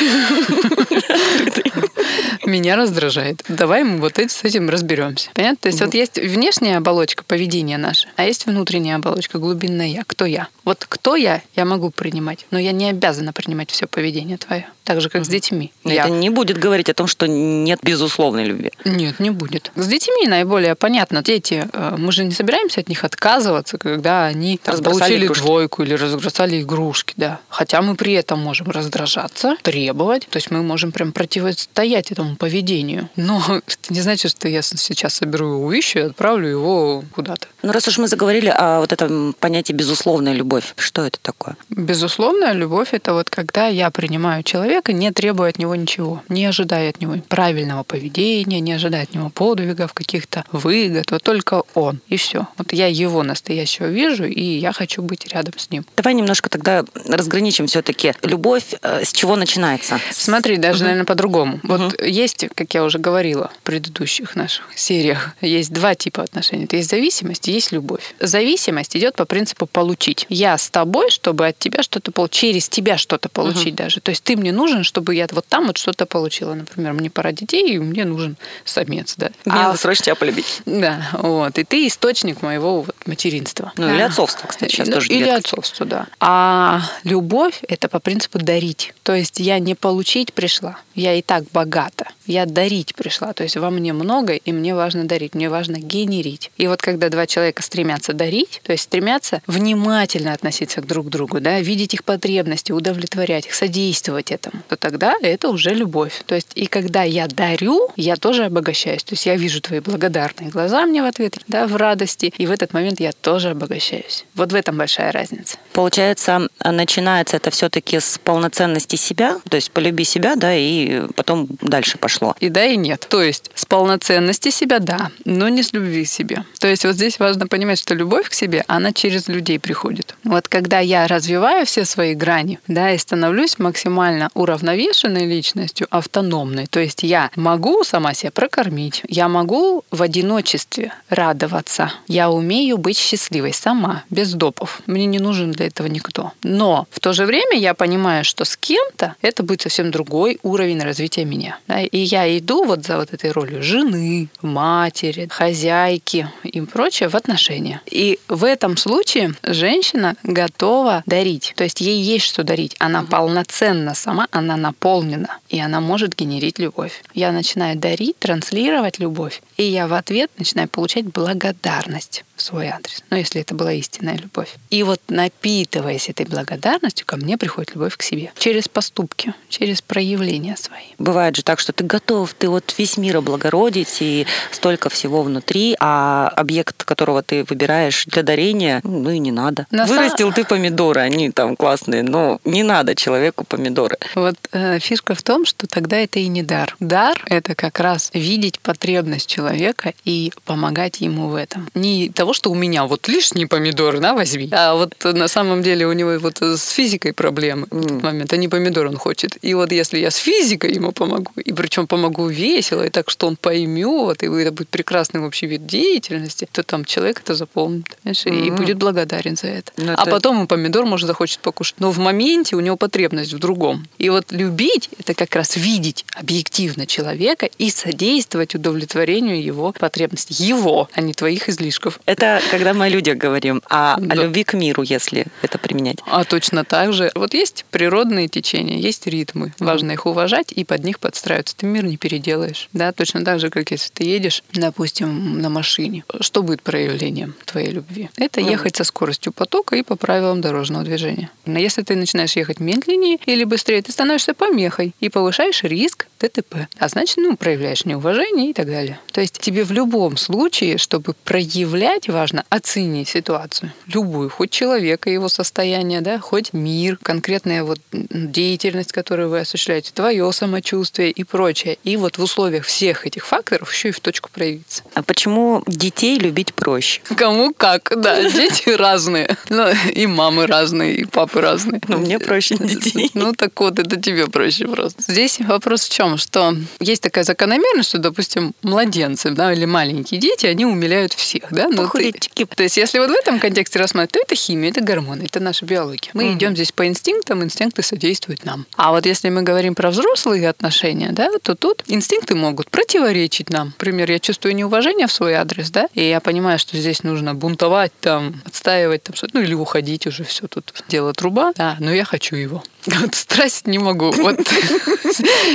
меня 2.45 2.75
раздражает. 2.75 3.43
Давай 3.47 3.83
мы 3.83 3.97
вот 3.99 4.17
с 4.17 4.43
этим 4.43 4.69
разберемся. 4.69 5.29
Понятно? 5.33 5.57
То 5.61 5.67
есть 5.67 5.81
вот 5.81 5.93
есть 5.93 6.17
внешняя 6.17 6.77
оболочка 6.77 7.23
поведения 7.23 7.77
наше, 7.77 8.07
а 8.15 8.25
есть 8.25 8.45
внутренняя 8.45 8.95
оболочка, 8.95 9.39
глубинное 9.39 9.87
я. 9.87 10.03
Кто 10.05 10.25
я? 10.25 10.47
Вот 10.63 10.85
кто 10.87 11.15
я, 11.15 11.41
я 11.55 11.65
могу 11.65 11.91
принимать, 11.91 12.45
но 12.51 12.59
я 12.59 12.71
не 12.71 12.89
обязана 12.89 13.33
принимать 13.33 13.71
все 13.71 13.87
поведение 13.87 14.37
твое. 14.37 14.67
Так 14.83 15.01
же, 15.01 15.09
как 15.09 15.25
с 15.25 15.27
детьми. 15.27 15.73
Я 15.83 16.03
Это 16.03 16.11
не 16.11 16.29
будет 16.29 16.57
говорить 16.57 16.89
о 16.89 16.93
том, 16.93 17.07
что 17.07 17.27
нет 17.27 17.79
безусловной 17.83 18.45
любви. 18.45 18.71
нет, 18.85 19.19
не 19.19 19.31
будет. 19.31 19.71
С 19.75 19.87
детьми 19.87 20.27
наиболее 20.27 20.75
понятно. 20.75 21.21
Дети, 21.21 21.67
э, 21.73 21.95
мы 21.97 22.11
же 22.11 22.23
не 22.23 22.31
собираемся 22.31 22.79
от 22.81 22.87
них 22.87 23.03
отказываться, 23.03 23.77
когда 23.77 24.25
они 24.25 24.57
там, 24.63 24.81
получили 24.81 25.25
игрушки. 25.25 25.41
двойку 25.41 25.83
или 25.83 25.93
разбросали 25.93 26.61
игрушки, 26.61 27.13
да. 27.17 27.39
Хотя 27.49 27.81
мы 27.81 27.95
при 27.95 28.13
этом 28.13 28.39
можем 28.39 28.69
раздражаться, 28.69 29.57
требовать, 29.61 30.27
то 30.29 30.37
есть 30.37 30.51
мы 30.51 30.63
можем 30.63 30.91
прям 30.91 31.11
противостоять 31.11 31.96
этому 32.11 32.35
поведению. 32.35 33.09
Но 33.15 33.41
это 33.47 33.93
не 33.93 34.01
значит, 34.01 34.31
что 34.31 34.47
я 34.47 34.61
сейчас 34.61 35.15
соберу 35.15 35.53
его 35.53 35.71
вещи 35.71 35.97
и 35.97 36.01
отправлю 36.01 36.47
его 36.47 37.03
куда-то. 37.11 37.47
Ну, 37.63 37.71
раз 37.71 37.87
уж 37.87 37.97
мы 37.97 38.07
заговорили 38.07 38.53
о 38.55 38.79
вот 38.79 38.93
этом 38.93 39.35
понятии 39.39 39.73
безусловная 39.73 40.33
любовь, 40.33 40.73
что 40.77 41.05
это 41.05 41.19
такое? 41.21 41.57
Безусловная 41.69 42.53
любовь 42.53 42.89
это 42.91 43.13
вот 43.13 43.29
когда 43.29 43.67
я 43.67 43.89
принимаю 43.89 44.43
человека, 44.43 44.93
не 44.93 45.11
требуя 45.11 45.49
от 45.49 45.59
него 45.59 45.75
ничего, 45.75 46.23
не 46.29 46.45
ожидая 46.45 46.89
от 46.89 47.01
него 47.01 47.15
правильного 47.27 47.83
поведения, 47.83 48.59
не 48.59 48.73
ожидая 48.73 49.03
от 49.03 49.13
него 49.13 49.29
подвигов, 49.29 49.93
каких-то 49.93 50.45
выгод, 50.51 51.11
вот 51.11 51.23
только 51.23 51.63
он 51.73 51.99
и 52.07 52.17
все. 52.17 52.47
Вот 52.57 52.73
я 52.73 52.87
его 52.87 53.23
настоящего 53.23 53.87
вижу, 53.87 54.25
и 54.25 54.41
я 54.41 54.71
хочу 54.71 55.01
быть 55.01 55.27
рядом 55.27 55.57
с 55.57 55.69
ним. 55.69 55.85
Давай 55.95 56.13
немножко 56.13 56.49
тогда 56.49 56.85
разграничим 57.05 57.67
все-таки 57.67 58.13
любовь, 58.21 58.73
э, 58.81 59.03
с 59.03 59.11
чего 59.11 59.35
начинается. 59.35 59.99
Смотри, 60.11 60.57
даже, 60.57 60.83
наверное, 60.83 61.05
по-другому. 61.05 61.59
Вот 61.63 61.86
есть, 62.03 62.45
как 62.55 62.73
я 62.73 62.83
уже 62.83 62.99
говорила 62.99 63.51
в 63.59 63.63
предыдущих 63.63 64.35
наших 64.35 64.65
сериях, 64.77 65.31
есть 65.41 65.71
два 65.73 65.95
типа 65.95 66.23
отношений. 66.23 66.65
Это 66.65 66.77
есть 66.77 66.89
зависимость 66.89 67.47
и 67.47 67.51
есть 67.51 67.71
любовь. 67.71 68.15
Зависимость 68.19 68.95
идет 68.95 69.15
по 69.15 69.25
принципу 69.25 69.65
получить. 69.65 70.25
Я 70.29 70.57
с 70.57 70.69
тобой, 70.69 71.09
чтобы 71.11 71.47
от 71.47 71.57
тебя 71.59 71.83
что-то 71.83 72.11
получить, 72.11 72.37
через 72.37 72.69
тебя 72.69 72.97
что-то 72.97 73.29
получить 73.29 73.75
даже. 73.75 73.99
То 74.01 74.11
есть 74.11 74.23
ты 74.23 74.35
мне 74.35 74.51
нужен, 74.51 74.83
чтобы 74.83 75.15
я 75.15 75.27
вот 75.31 75.45
там 75.47 75.67
вот 75.67 75.77
что-то 75.77 76.05
получила. 76.05 76.53
Например, 76.53 76.93
мне 76.93 77.09
пора 77.09 77.31
детей, 77.31 77.73
и 77.75 77.79
мне 77.79 78.05
нужен 78.05 78.37
самец, 78.65 79.15
да. 79.17 79.31
Мне 79.45 79.55
А- 79.55 79.63
надо 79.67 79.77
срочно 79.77 80.05
тебя 80.05 80.15
полюбить. 80.15 80.61
да, 80.65 81.07
вот. 81.13 81.57
И 81.57 81.63
ты 81.63 81.87
источник 81.87 82.41
моего 82.41 82.81
вот 82.81 82.95
материнства. 83.05 83.71
Ну, 83.77 83.89
или 83.89 83.97
Да. 83.99 84.05
отцовства, 84.07 84.47
кстати, 84.47 84.71
сейчас 84.71 84.87
Ну, 84.87 84.93
тоже 84.95 85.07
Или 85.09 85.19
нередко. 85.23 85.37
отцовство, 85.37 85.85
да. 85.85 86.07
А 86.19 86.81
любовь– 87.03 87.59
это 87.67 87.87
по 87.87 87.99
принципу 87.99 88.39
дарить. 88.39 88.93
То 89.03 89.13
есть 89.15 89.39
я 89.39 89.59
не 89.59 89.75
получить 89.75 90.33
пришла, 90.33 90.77
я 90.95 91.13
и 91.13 91.21
так 91.21 91.43
богата. 91.53 91.76
Я 92.25 92.45
дарить 92.45 92.95
пришла. 92.95 93.33
То 93.33 93.43
есть 93.43 93.55
во 93.57 93.69
мне 93.69 93.93
много, 93.93 94.33
и 94.33 94.51
мне 94.51 94.75
важно 94.75 95.05
дарить, 95.05 95.35
мне 95.35 95.49
важно 95.49 95.77
генерить. 95.77 96.51
И 96.57 96.67
вот 96.67 96.81
когда 96.81 97.09
два 97.09 97.25
человека 97.27 97.61
стремятся 97.61 98.13
дарить, 98.13 98.61
то 98.63 98.71
есть 98.71 98.83
стремятся 98.85 99.41
внимательно 99.47 100.33
относиться 100.33 100.81
к 100.81 100.87
друг 100.87 101.09
другу, 101.09 101.39
да, 101.39 101.59
видеть 101.59 101.93
их 101.93 102.03
потребности, 102.03 102.71
удовлетворять 102.71 103.45
их, 103.45 103.53
содействовать 103.53 104.31
этому, 104.31 104.61
то 104.67 104.75
тогда 104.75 105.15
это 105.21 105.49
уже 105.49 105.73
любовь. 105.73 106.23
То 106.25 106.35
есть 106.35 106.49
и 106.55 106.65
когда 106.65 107.03
я 107.03 107.27
дарю, 107.27 107.89
я 107.95 108.15
тоже 108.15 108.45
обогащаюсь. 108.45 109.03
То 109.03 109.13
есть 109.13 109.25
я 109.25 109.35
вижу 109.35 109.61
твои 109.61 109.79
благодарные 109.79 110.49
глаза 110.49 110.85
мне 110.85 111.01
в 111.01 111.05
ответ, 111.05 111.37
да, 111.47 111.67
в 111.67 111.75
радости, 111.75 112.33
и 112.37 112.45
в 112.45 112.51
этот 112.51 112.73
момент 112.73 112.99
я 112.99 113.11
тоже 113.11 113.51
обогащаюсь. 113.51 114.25
Вот 114.35 114.51
в 114.51 114.55
этом 114.55 114.77
большая 114.77 115.11
разница. 115.11 115.57
Получается, 115.73 116.47
начинается 116.63 117.37
это 117.37 117.51
все-таки 117.51 117.99
с 117.99 118.19
полноценности 118.23 118.95
себя, 118.95 119.39
то 119.49 119.55
есть 119.55 119.71
полюби 119.71 120.03
себя, 120.03 120.35
да, 120.35 120.53
и 120.55 121.03
потом 121.15 121.47
дальше 121.67 121.97
пошло. 121.97 122.35
И 122.39 122.49
да, 122.49 122.65
и 122.65 122.77
нет. 122.77 123.07
То 123.09 123.21
есть 123.21 123.51
с 123.55 123.65
полноценности 123.65 124.49
себя, 124.49 124.79
да, 124.79 125.11
но 125.25 125.49
не 125.49 125.63
с 125.63 125.73
любви 125.73 126.05
к 126.05 126.09
себе. 126.09 126.43
То 126.59 126.67
есть 126.67 126.85
вот 126.85 126.95
здесь 126.95 127.19
важно 127.19 127.47
понимать, 127.47 127.79
что 127.79 127.93
любовь 127.93 128.29
к 128.29 128.33
себе, 128.33 128.63
она 128.67 128.93
через 128.93 129.27
людей 129.27 129.59
приходит. 129.59 130.15
Вот 130.23 130.47
когда 130.47 130.79
я 130.79 131.07
развиваю 131.07 131.65
все 131.65 131.85
свои 131.85 132.13
грани, 132.13 132.59
да, 132.67 132.91
и 132.91 132.97
становлюсь 132.97 133.59
максимально 133.59 134.29
уравновешенной 134.33 135.25
личностью, 135.25 135.87
автономной, 135.89 136.67
то 136.67 136.79
есть 136.79 137.03
я 137.03 137.31
могу 137.35 137.83
сама 137.83 138.13
себя 138.13 138.31
прокормить, 138.31 139.03
я 139.07 139.27
могу 139.27 139.83
в 139.91 140.01
одиночестве 140.01 140.93
радоваться, 141.09 141.91
я 142.07 142.29
умею 142.29 142.77
быть 142.77 142.97
счастливой 142.97 143.53
сама, 143.53 144.03
без 144.09 144.33
допов. 144.33 144.81
Мне 144.85 145.05
не 145.05 145.19
нужен 145.19 145.51
для 145.51 145.67
этого 145.67 145.87
никто. 145.87 146.31
Но 146.43 146.87
в 146.91 146.99
то 146.99 147.13
же 147.13 147.25
время 147.25 147.57
я 147.57 147.73
понимаю, 147.73 148.23
что 148.23 148.45
с 148.45 148.57
кем-то 148.57 149.15
это 149.21 149.43
будет 149.43 149.61
совсем 149.61 149.91
другой 149.91 150.39
уровень 150.43 150.81
развития 150.81 151.25
меня. 151.25 151.56
Да, 151.67 151.81
И 151.81 151.97
я 151.97 152.37
иду 152.37 152.63
вот 152.63 152.85
за 152.85 152.97
вот 152.97 153.13
этой 153.13 153.31
ролью 153.31 153.63
жены, 153.63 154.29
матери, 154.41 155.27
хозяйки 155.29 156.29
и 156.43 156.61
прочее 156.61 157.09
в 157.09 157.15
отношения. 157.15 157.81
И 157.85 158.19
в 158.27 158.43
этом 158.43 158.77
случае 158.77 159.33
женщина 159.43 160.15
готова 160.23 161.03
дарить. 161.05 161.53
То 161.55 161.63
есть 161.63 161.81
ей 161.81 162.01
есть 162.01 162.25
что 162.25 162.43
дарить. 162.43 162.75
Она 162.79 163.03
полноценна 163.03 163.95
сама, 163.95 164.27
она 164.31 164.57
наполнена. 164.57 165.37
И 165.49 165.59
она 165.59 165.81
может 165.81 166.15
генерить 166.15 166.59
любовь. 166.59 167.03
Я 167.13 167.31
начинаю 167.31 167.77
дарить, 167.77 168.19
транслировать 168.19 168.99
любовь. 168.99 169.41
И 169.57 169.63
я 169.63 169.87
в 169.87 169.93
ответ 169.93 170.31
начинаю 170.37 170.67
получать 170.69 171.05
благодарность 171.05 172.23
в 172.37 172.41
свой 172.41 172.67
адрес. 172.67 173.03
Ну, 173.09 173.17
если 173.17 173.41
это 173.41 173.55
была 173.55 173.73
истинная 173.73 174.17
любовь. 174.17 174.55
И 174.69 174.83
вот 174.83 175.01
напитываясь 175.09 176.09
этой 176.09 176.25
благодарностью, 176.25 177.05
ко 177.05 177.17
мне 177.17 177.37
приходит 177.37 177.75
любовь 177.75 177.97
к 177.97 178.03
себе. 178.03 178.31
Через 178.37 178.67
поступки, 178.67 179.33
через 179.49 179.81
проявления 179.81 180.55
свои. 180.55 180.83
Бывает 180.97 181.35
же 181.35 181.43
так, 181.43 181.59
что 181.59 181.73
ты 181.73 181.83
готов, 181.83 182.33
ты 182.33 182.47
вот 182.49 182.73
весь 182.77 182.97
мир 182.97 183.17
облагородить, 183.17 183.97
и 184.01 184.25
столько 184.51 184.89
всего 184.89 185.23
внутри, 185.23 185.75
а 185.79 186.31
объект, 186.35 186.83
которого 186.83 187.23
ты 187.23 187.43
выбираешь 187.43 188.05
для 188.05 188.23
дарения, 188.23 188.81
ну 188.83 189.09
и 189.09 189.19
не 189.19 189.31
надо. 189.31 189.65
На 189.71 189.85
Вырастил 189.85 190.31
ты 190.31 190.45
помидоры, 190.45 191.01
они 191.01 191.31
там 191.31 191.55
классные, 191.55 192.03
но 192.03 192.39
не 192.45 192.63
надо 192.63 192.95
человеку 192.95 193.43
помидоры. 193.45 193.97
Вот 194.15 194.35
э, 194.51 194.79
фишка 194.79 195.15
в 195.15 195.23
том, 195.23 195.45
что 195.45 195.67
тогда 195.67 195.97
это 195.97 196.19
и 196.19 196.27
не 196.27 196.43
дар. 196.43 196.75
Дар— 196.79 197.21
это 197.25 197.55
как 197.55 197.79
раз 197.79 198.11
видеть 198.13 198.59
потребность 198.59 199.27
человека 199.27 199.93
и 200.05 200.31
помогать 200.45 201.01
ему 201.01 201.27
в 201.29 201.35
этом. 201.35 201.69
Не 201.73 202.09
того, 202.09 202.26
что 202.33 202.51
у 202.51 202.55
меня 202.55 202.85
вот 202.85 203.07
лишние 203.07 203.47
помидоры, 203.47 203.99
на, 203.99 204.13
возьми. 204.13 204.49
А 204.51 204.75
вот 204.75 204.93
на 205.03 205.27
самом 205.27 205.63
деле 205.63 205.85
у 205.87 205.93
него 205.93 206.17
вот 206.19 206.41
с 206.41 206.69
физикой 206.69 207.13
проблемы 207.13 207.67
в 207.69 207.85
этот 207.85 208.03
момент. 208.03 208.33
А 208.33 208.37
не 208.37 208.47
помидор 208.47 208.87
он 208.87 208.97
хочет. 208.97 209.37
И 209.41 209.53
вот 209.53 209.71
если 209.71 209.99
я 209.99 210.11
с 210.11 210.15
физикой 210.17 210.73
ему 210.73 210.91
помогу, 210.91 211.31
и 211.35 211.53
причем 211.53 211.87
помогу 211.87 212.27
весело, 212.27 212.85
и 212.85 212.89
так, 212.89 213.09
что 213.09 213.27
он 213.27 213.35
поймет, 213.35 214.23
и 214.23 214.27
это 214.27 214.51
будет 214.51 214.69
прекрасный 214.69 215.19
вообще 215.21 215.47
вид 215.47 215.65
деятельности, 215.65 216.47
то 216.51 216.63
там 216.63 216.85
человек 216.85 217.21
это 217.23 217.35
запомнит, 217.35 217.97
понимаешь, 218.03 218.25
и 218.25 218.49
Мгм. 218.51 218.55
будет 218.55 218.77
благодарен 218.77 219.35
за 219.35 219.47
это. 219.47 219.71
Ну, 219.77 219.91
А 219.97 220.01
это- 220.03 220.11
потом 220.11 220.39
он 220.41 220.47
помидор, 220.47 220.85
может, 220.85 221.07
захочет 221.07 221.39
покушать. 221.39 221.75
Но 221.79 221.91
в 221.91 221.97
моменте 221.99 222.55
у 222.55 222.59
него 222.59 222.77
потребность 222.77 223.33
в 223.33 223.39
другом. 223.39 223.87
И 223.97 224.09
вот 224.09 224.31
любить— 224.31 224.89
это 224.99 225.13
как 225.13 225.35
раз 225.35 225.55
видеть 225.55 226.05
объективно 226.15 226.85
человека 226.85 227.49
и 227.57 227.69
содействовать 227.69 228.55
удовлетворению 228.55 229.41
его 229.43 229.73
потребностей. 229.77 230.35
Его, 230.43 230.89
а 230.93 231.01
не 231.01 231.13
твоих 231.13 231.49
излишков. 231.49 231.99
Это 232.05 232.16
Это 232.17 232.41
когда 232.49 232.73
мы 232.73 232.85
о 232.85 232.89
людях 232.89 233.17
говорим, 233.17 233.61
а 233.69 233.95
о 233.95 234.15
любви 234.15 234.43
к 234.43 234.53
миру, 234.53 234.81
если 234.81 235.27
это 235.43 235.59
применять. 235.59 235.99
А 236.07 236.23
точно 236.23 236.65
так 236.65 236.91
же. 236.91 237.11
Вот 237.13 237.35
есть 237.35 237.65
природные 237.69 238.27
течения, 238.27 238.77
есть 238.77 239.05
ритмы. 239.05 239.53
Важно 239.59 239.91
их 239.91 240.07
уважать 240.07 240.51
и 240.51 240.65
под 240.65 240.83
них 240.83 240.99
подстраиваться. 240.99 241.55
Ты 241.55 241.67
мир 241.67 241.85
не 241.85 241.97
переделаешь. 241.97 242.69
Да, 242.73 242.91
точно 242.91 243.23
так 243.23 243.39
же, 243.39 243.51
как 243.51 243.69
если 243.69 243.91
ты 243.91 244.03
едешь, 244.03 244.43
допустим, 244.51 245.39
на 245.39 245.49
машине. 245.49 246.03
Что 246.19 246.41
будет 246.41 246.63
проявлением 246.63 247.35
твоей 247.45 247.69
любви? 247.69 248.09
Это 248.17 248.41
ехать 248.41 248.75
со 248.75 248.83
скоростью 248.83 249.31
потока 249.31 249.75
и 249.75 249.83
по 249.83 249.95
правилам 249.95 250.41
дорожного 250.41 250.83
движения. 250.83 251.29
Но 251.45 251.59
если 251.59 251.83
ты 251.83 251.95
начинаешь 251.95 252.35
ехать 252.35 252.59
медленнее 252.59 253.19
или 253.27 253.43
быстрее, 253.43 253.81
ты 253.83 253.91
становишься 253.91 254.33
помехой 254.33 254.95
и 254.99 255.09
повышаешь 255.09 255.63
риск 255.63 256.07
ДТП. 256.19 256.67
А 256.79 256.87
значит, 256.87 257.17
ну, 257.17 257.37
проявляешь 257.37 257.85
неуважение 257.85 258.49
и 258.49 258.53
так 258.53 258.65
далее. 258.65 258.99
То 259.11 259.21
есть 259.21 259.39
тебе 259.39 259.63
в 259.63 259.71
любом 259.71 260.17
случае, 260.17 260.77
чтобы 260.77 261.13
проявлять, 261.23 262.06
важно 262.09 262.43
оценить 262.49 263.09
ситуацию. 263.09 263.71
Любую, 263.87 264.29
хоть 264.29 264.51
человека, 264.51 265.09
его 265.09 265.29
состояние, 265.29 266.01
да, 266.01 266.19
хоть 266.19 266.53
мир, 266.53 266.97
конкретная 267.01 267.63
вот 267.63 267.79
деятельность, 267.91 268.91
которую 268.91 269.29
вы 269.29 269.39
осуществляете, 269.39 269.91
твое 269.93 270.31
самочувствие 270.31 271.11
и 271.11 271.23
прочее. 271.23 271.77
И 271.83 271.97
вот 271.97 272.17
в 272.17 272.23
условиях 272.23 272.65
всех 272.65 273.05
этих 273.05 273.25
факторов 273.25 273.71
еще 273.71 273.89
и 273.89 273.91
в 273.91 273.99
точку 273.99 274.29
проявиться. 274.31 274.83
А 274.93 275.03
почему 275.03 275.63
детей 275.67 276.17
любить 276.17 276.53
проще? 276.53 277.01
Кому 277.15 277.53
как, 277.53 277.93
да, 277.95 278.29
дети 278.29 278.69
разные. 278.69 279.37
Ну, 279.49 279.67
и 279.93 280.07
мамы 280.07 280.47
разные, 280.47 280.95
и 280.95 281.05
папы 281.05 281.41
разные. 281.41 281.81
Ну, 281.87 281.97
мне 281.97 282.19
проще 282.19 282.55
детей. 282.59 283.11
Ну, 283.13 283.33
так 283.33 283.59
вот, 283.59 283.79
это 283.79 283.99
тебе 283.99 284.27
проще 284.27 284.67
просто. 284.67 285.01
Здесь 285.01 285.39
вопрос 285.39 285.83
в 285.83 285.91
чем? 285.91 286.17
Что 286.17 286.55
есть 286.79 287.01
такая 287.01 287.23
закономерность, 287.23 287.89
что, 287.89 287.97
допустим, 287.97 288.53
младенцы 288.61 289.31
да, 289.31 289.53
или 289.53 289.65
маленькие 289.65 290.19
дети, 290.19 290.45
они 290.45 290.65
умиляют 290.65 291.13
всех. 291.13 291.43
Да? 291.51 291.69
Ну, 291.69 291.87
ты, 291.97 292.45
то 292.45 292.63
есть, 292.63 292.77
если 292.77 292.99
вот 292.99 293.09
в 293.09 293.13
этом 293.13 293.39
контексте 293.39 293.79
рассматривать, 293.79 294.11
то 294.11 294.19
это 294.19 294.35
химия, 294.35 294.69
это 294.69 294.81
гормоны, 294.81 295.23
это 295.23 295.39
наша 295.39 295.65
биология. 295.65 296.11
Мы 296.13 296.29
угу. 296.29 296.33
идем 296.37 296.55
здесь 296.55 296.71
по 296.71 296.87
инстинктам, 296.87 297.43
инстинкты 297.43 297.83
содействуют 297.83 298.45
нам. 298.45 298.65
А 298.75 298.91
вот 298.91 299.05
если 299.05 299.29
мы 299.29 299.41
говорим 299.41 299.75
про 299.75 299.89
взрослые 299.89 300.49
отношения, 300.49 301.11
да, 301.11 301.29
то 301.41 301.55
тут 301.55 301.83
инстинкты 301.87 302.35
могут 302.35 302.69
противоречить 302.69 303.49
нам. 303.49 303.67
Например, 303.67 304.09
я 304.11 304.19
чувствую 304.19 304.55
неуважение 304.55 305.07
в 305.07 305.11
свой 305.11 305.33
адрес, 305.33 305.69
да, 305.69 305.87
и 305.93 306.07
я 306.07 306.19
понимаю, 306.19 306.59
что 306.59 306.77
здесь 306.77 307.03
нужно 307.03 307.35
бунтовать, 307.35 307.91
там, 308.01 308.41
отстаивать, 308.45 309.03
там, 309.03 309.15
ну 309.33 309.41
или 309.41 309.53
уходить 309.53 310.07
уже, 310.07 310.23
все 310.23 310.47
тут 310.47 310.73
дело 310.87 311.13
труба, 311.13 311.53
да, 311.55 311.77
но 311.79 311.93
я 311.93 312.05
хочу 312.05 312.35
его. 312.35 312.63
Вот 312.87 313.15
страсть 313.15 313.67
не 313.67 313.79
могу. 313.79 314.11
Вот. 314.11 314.39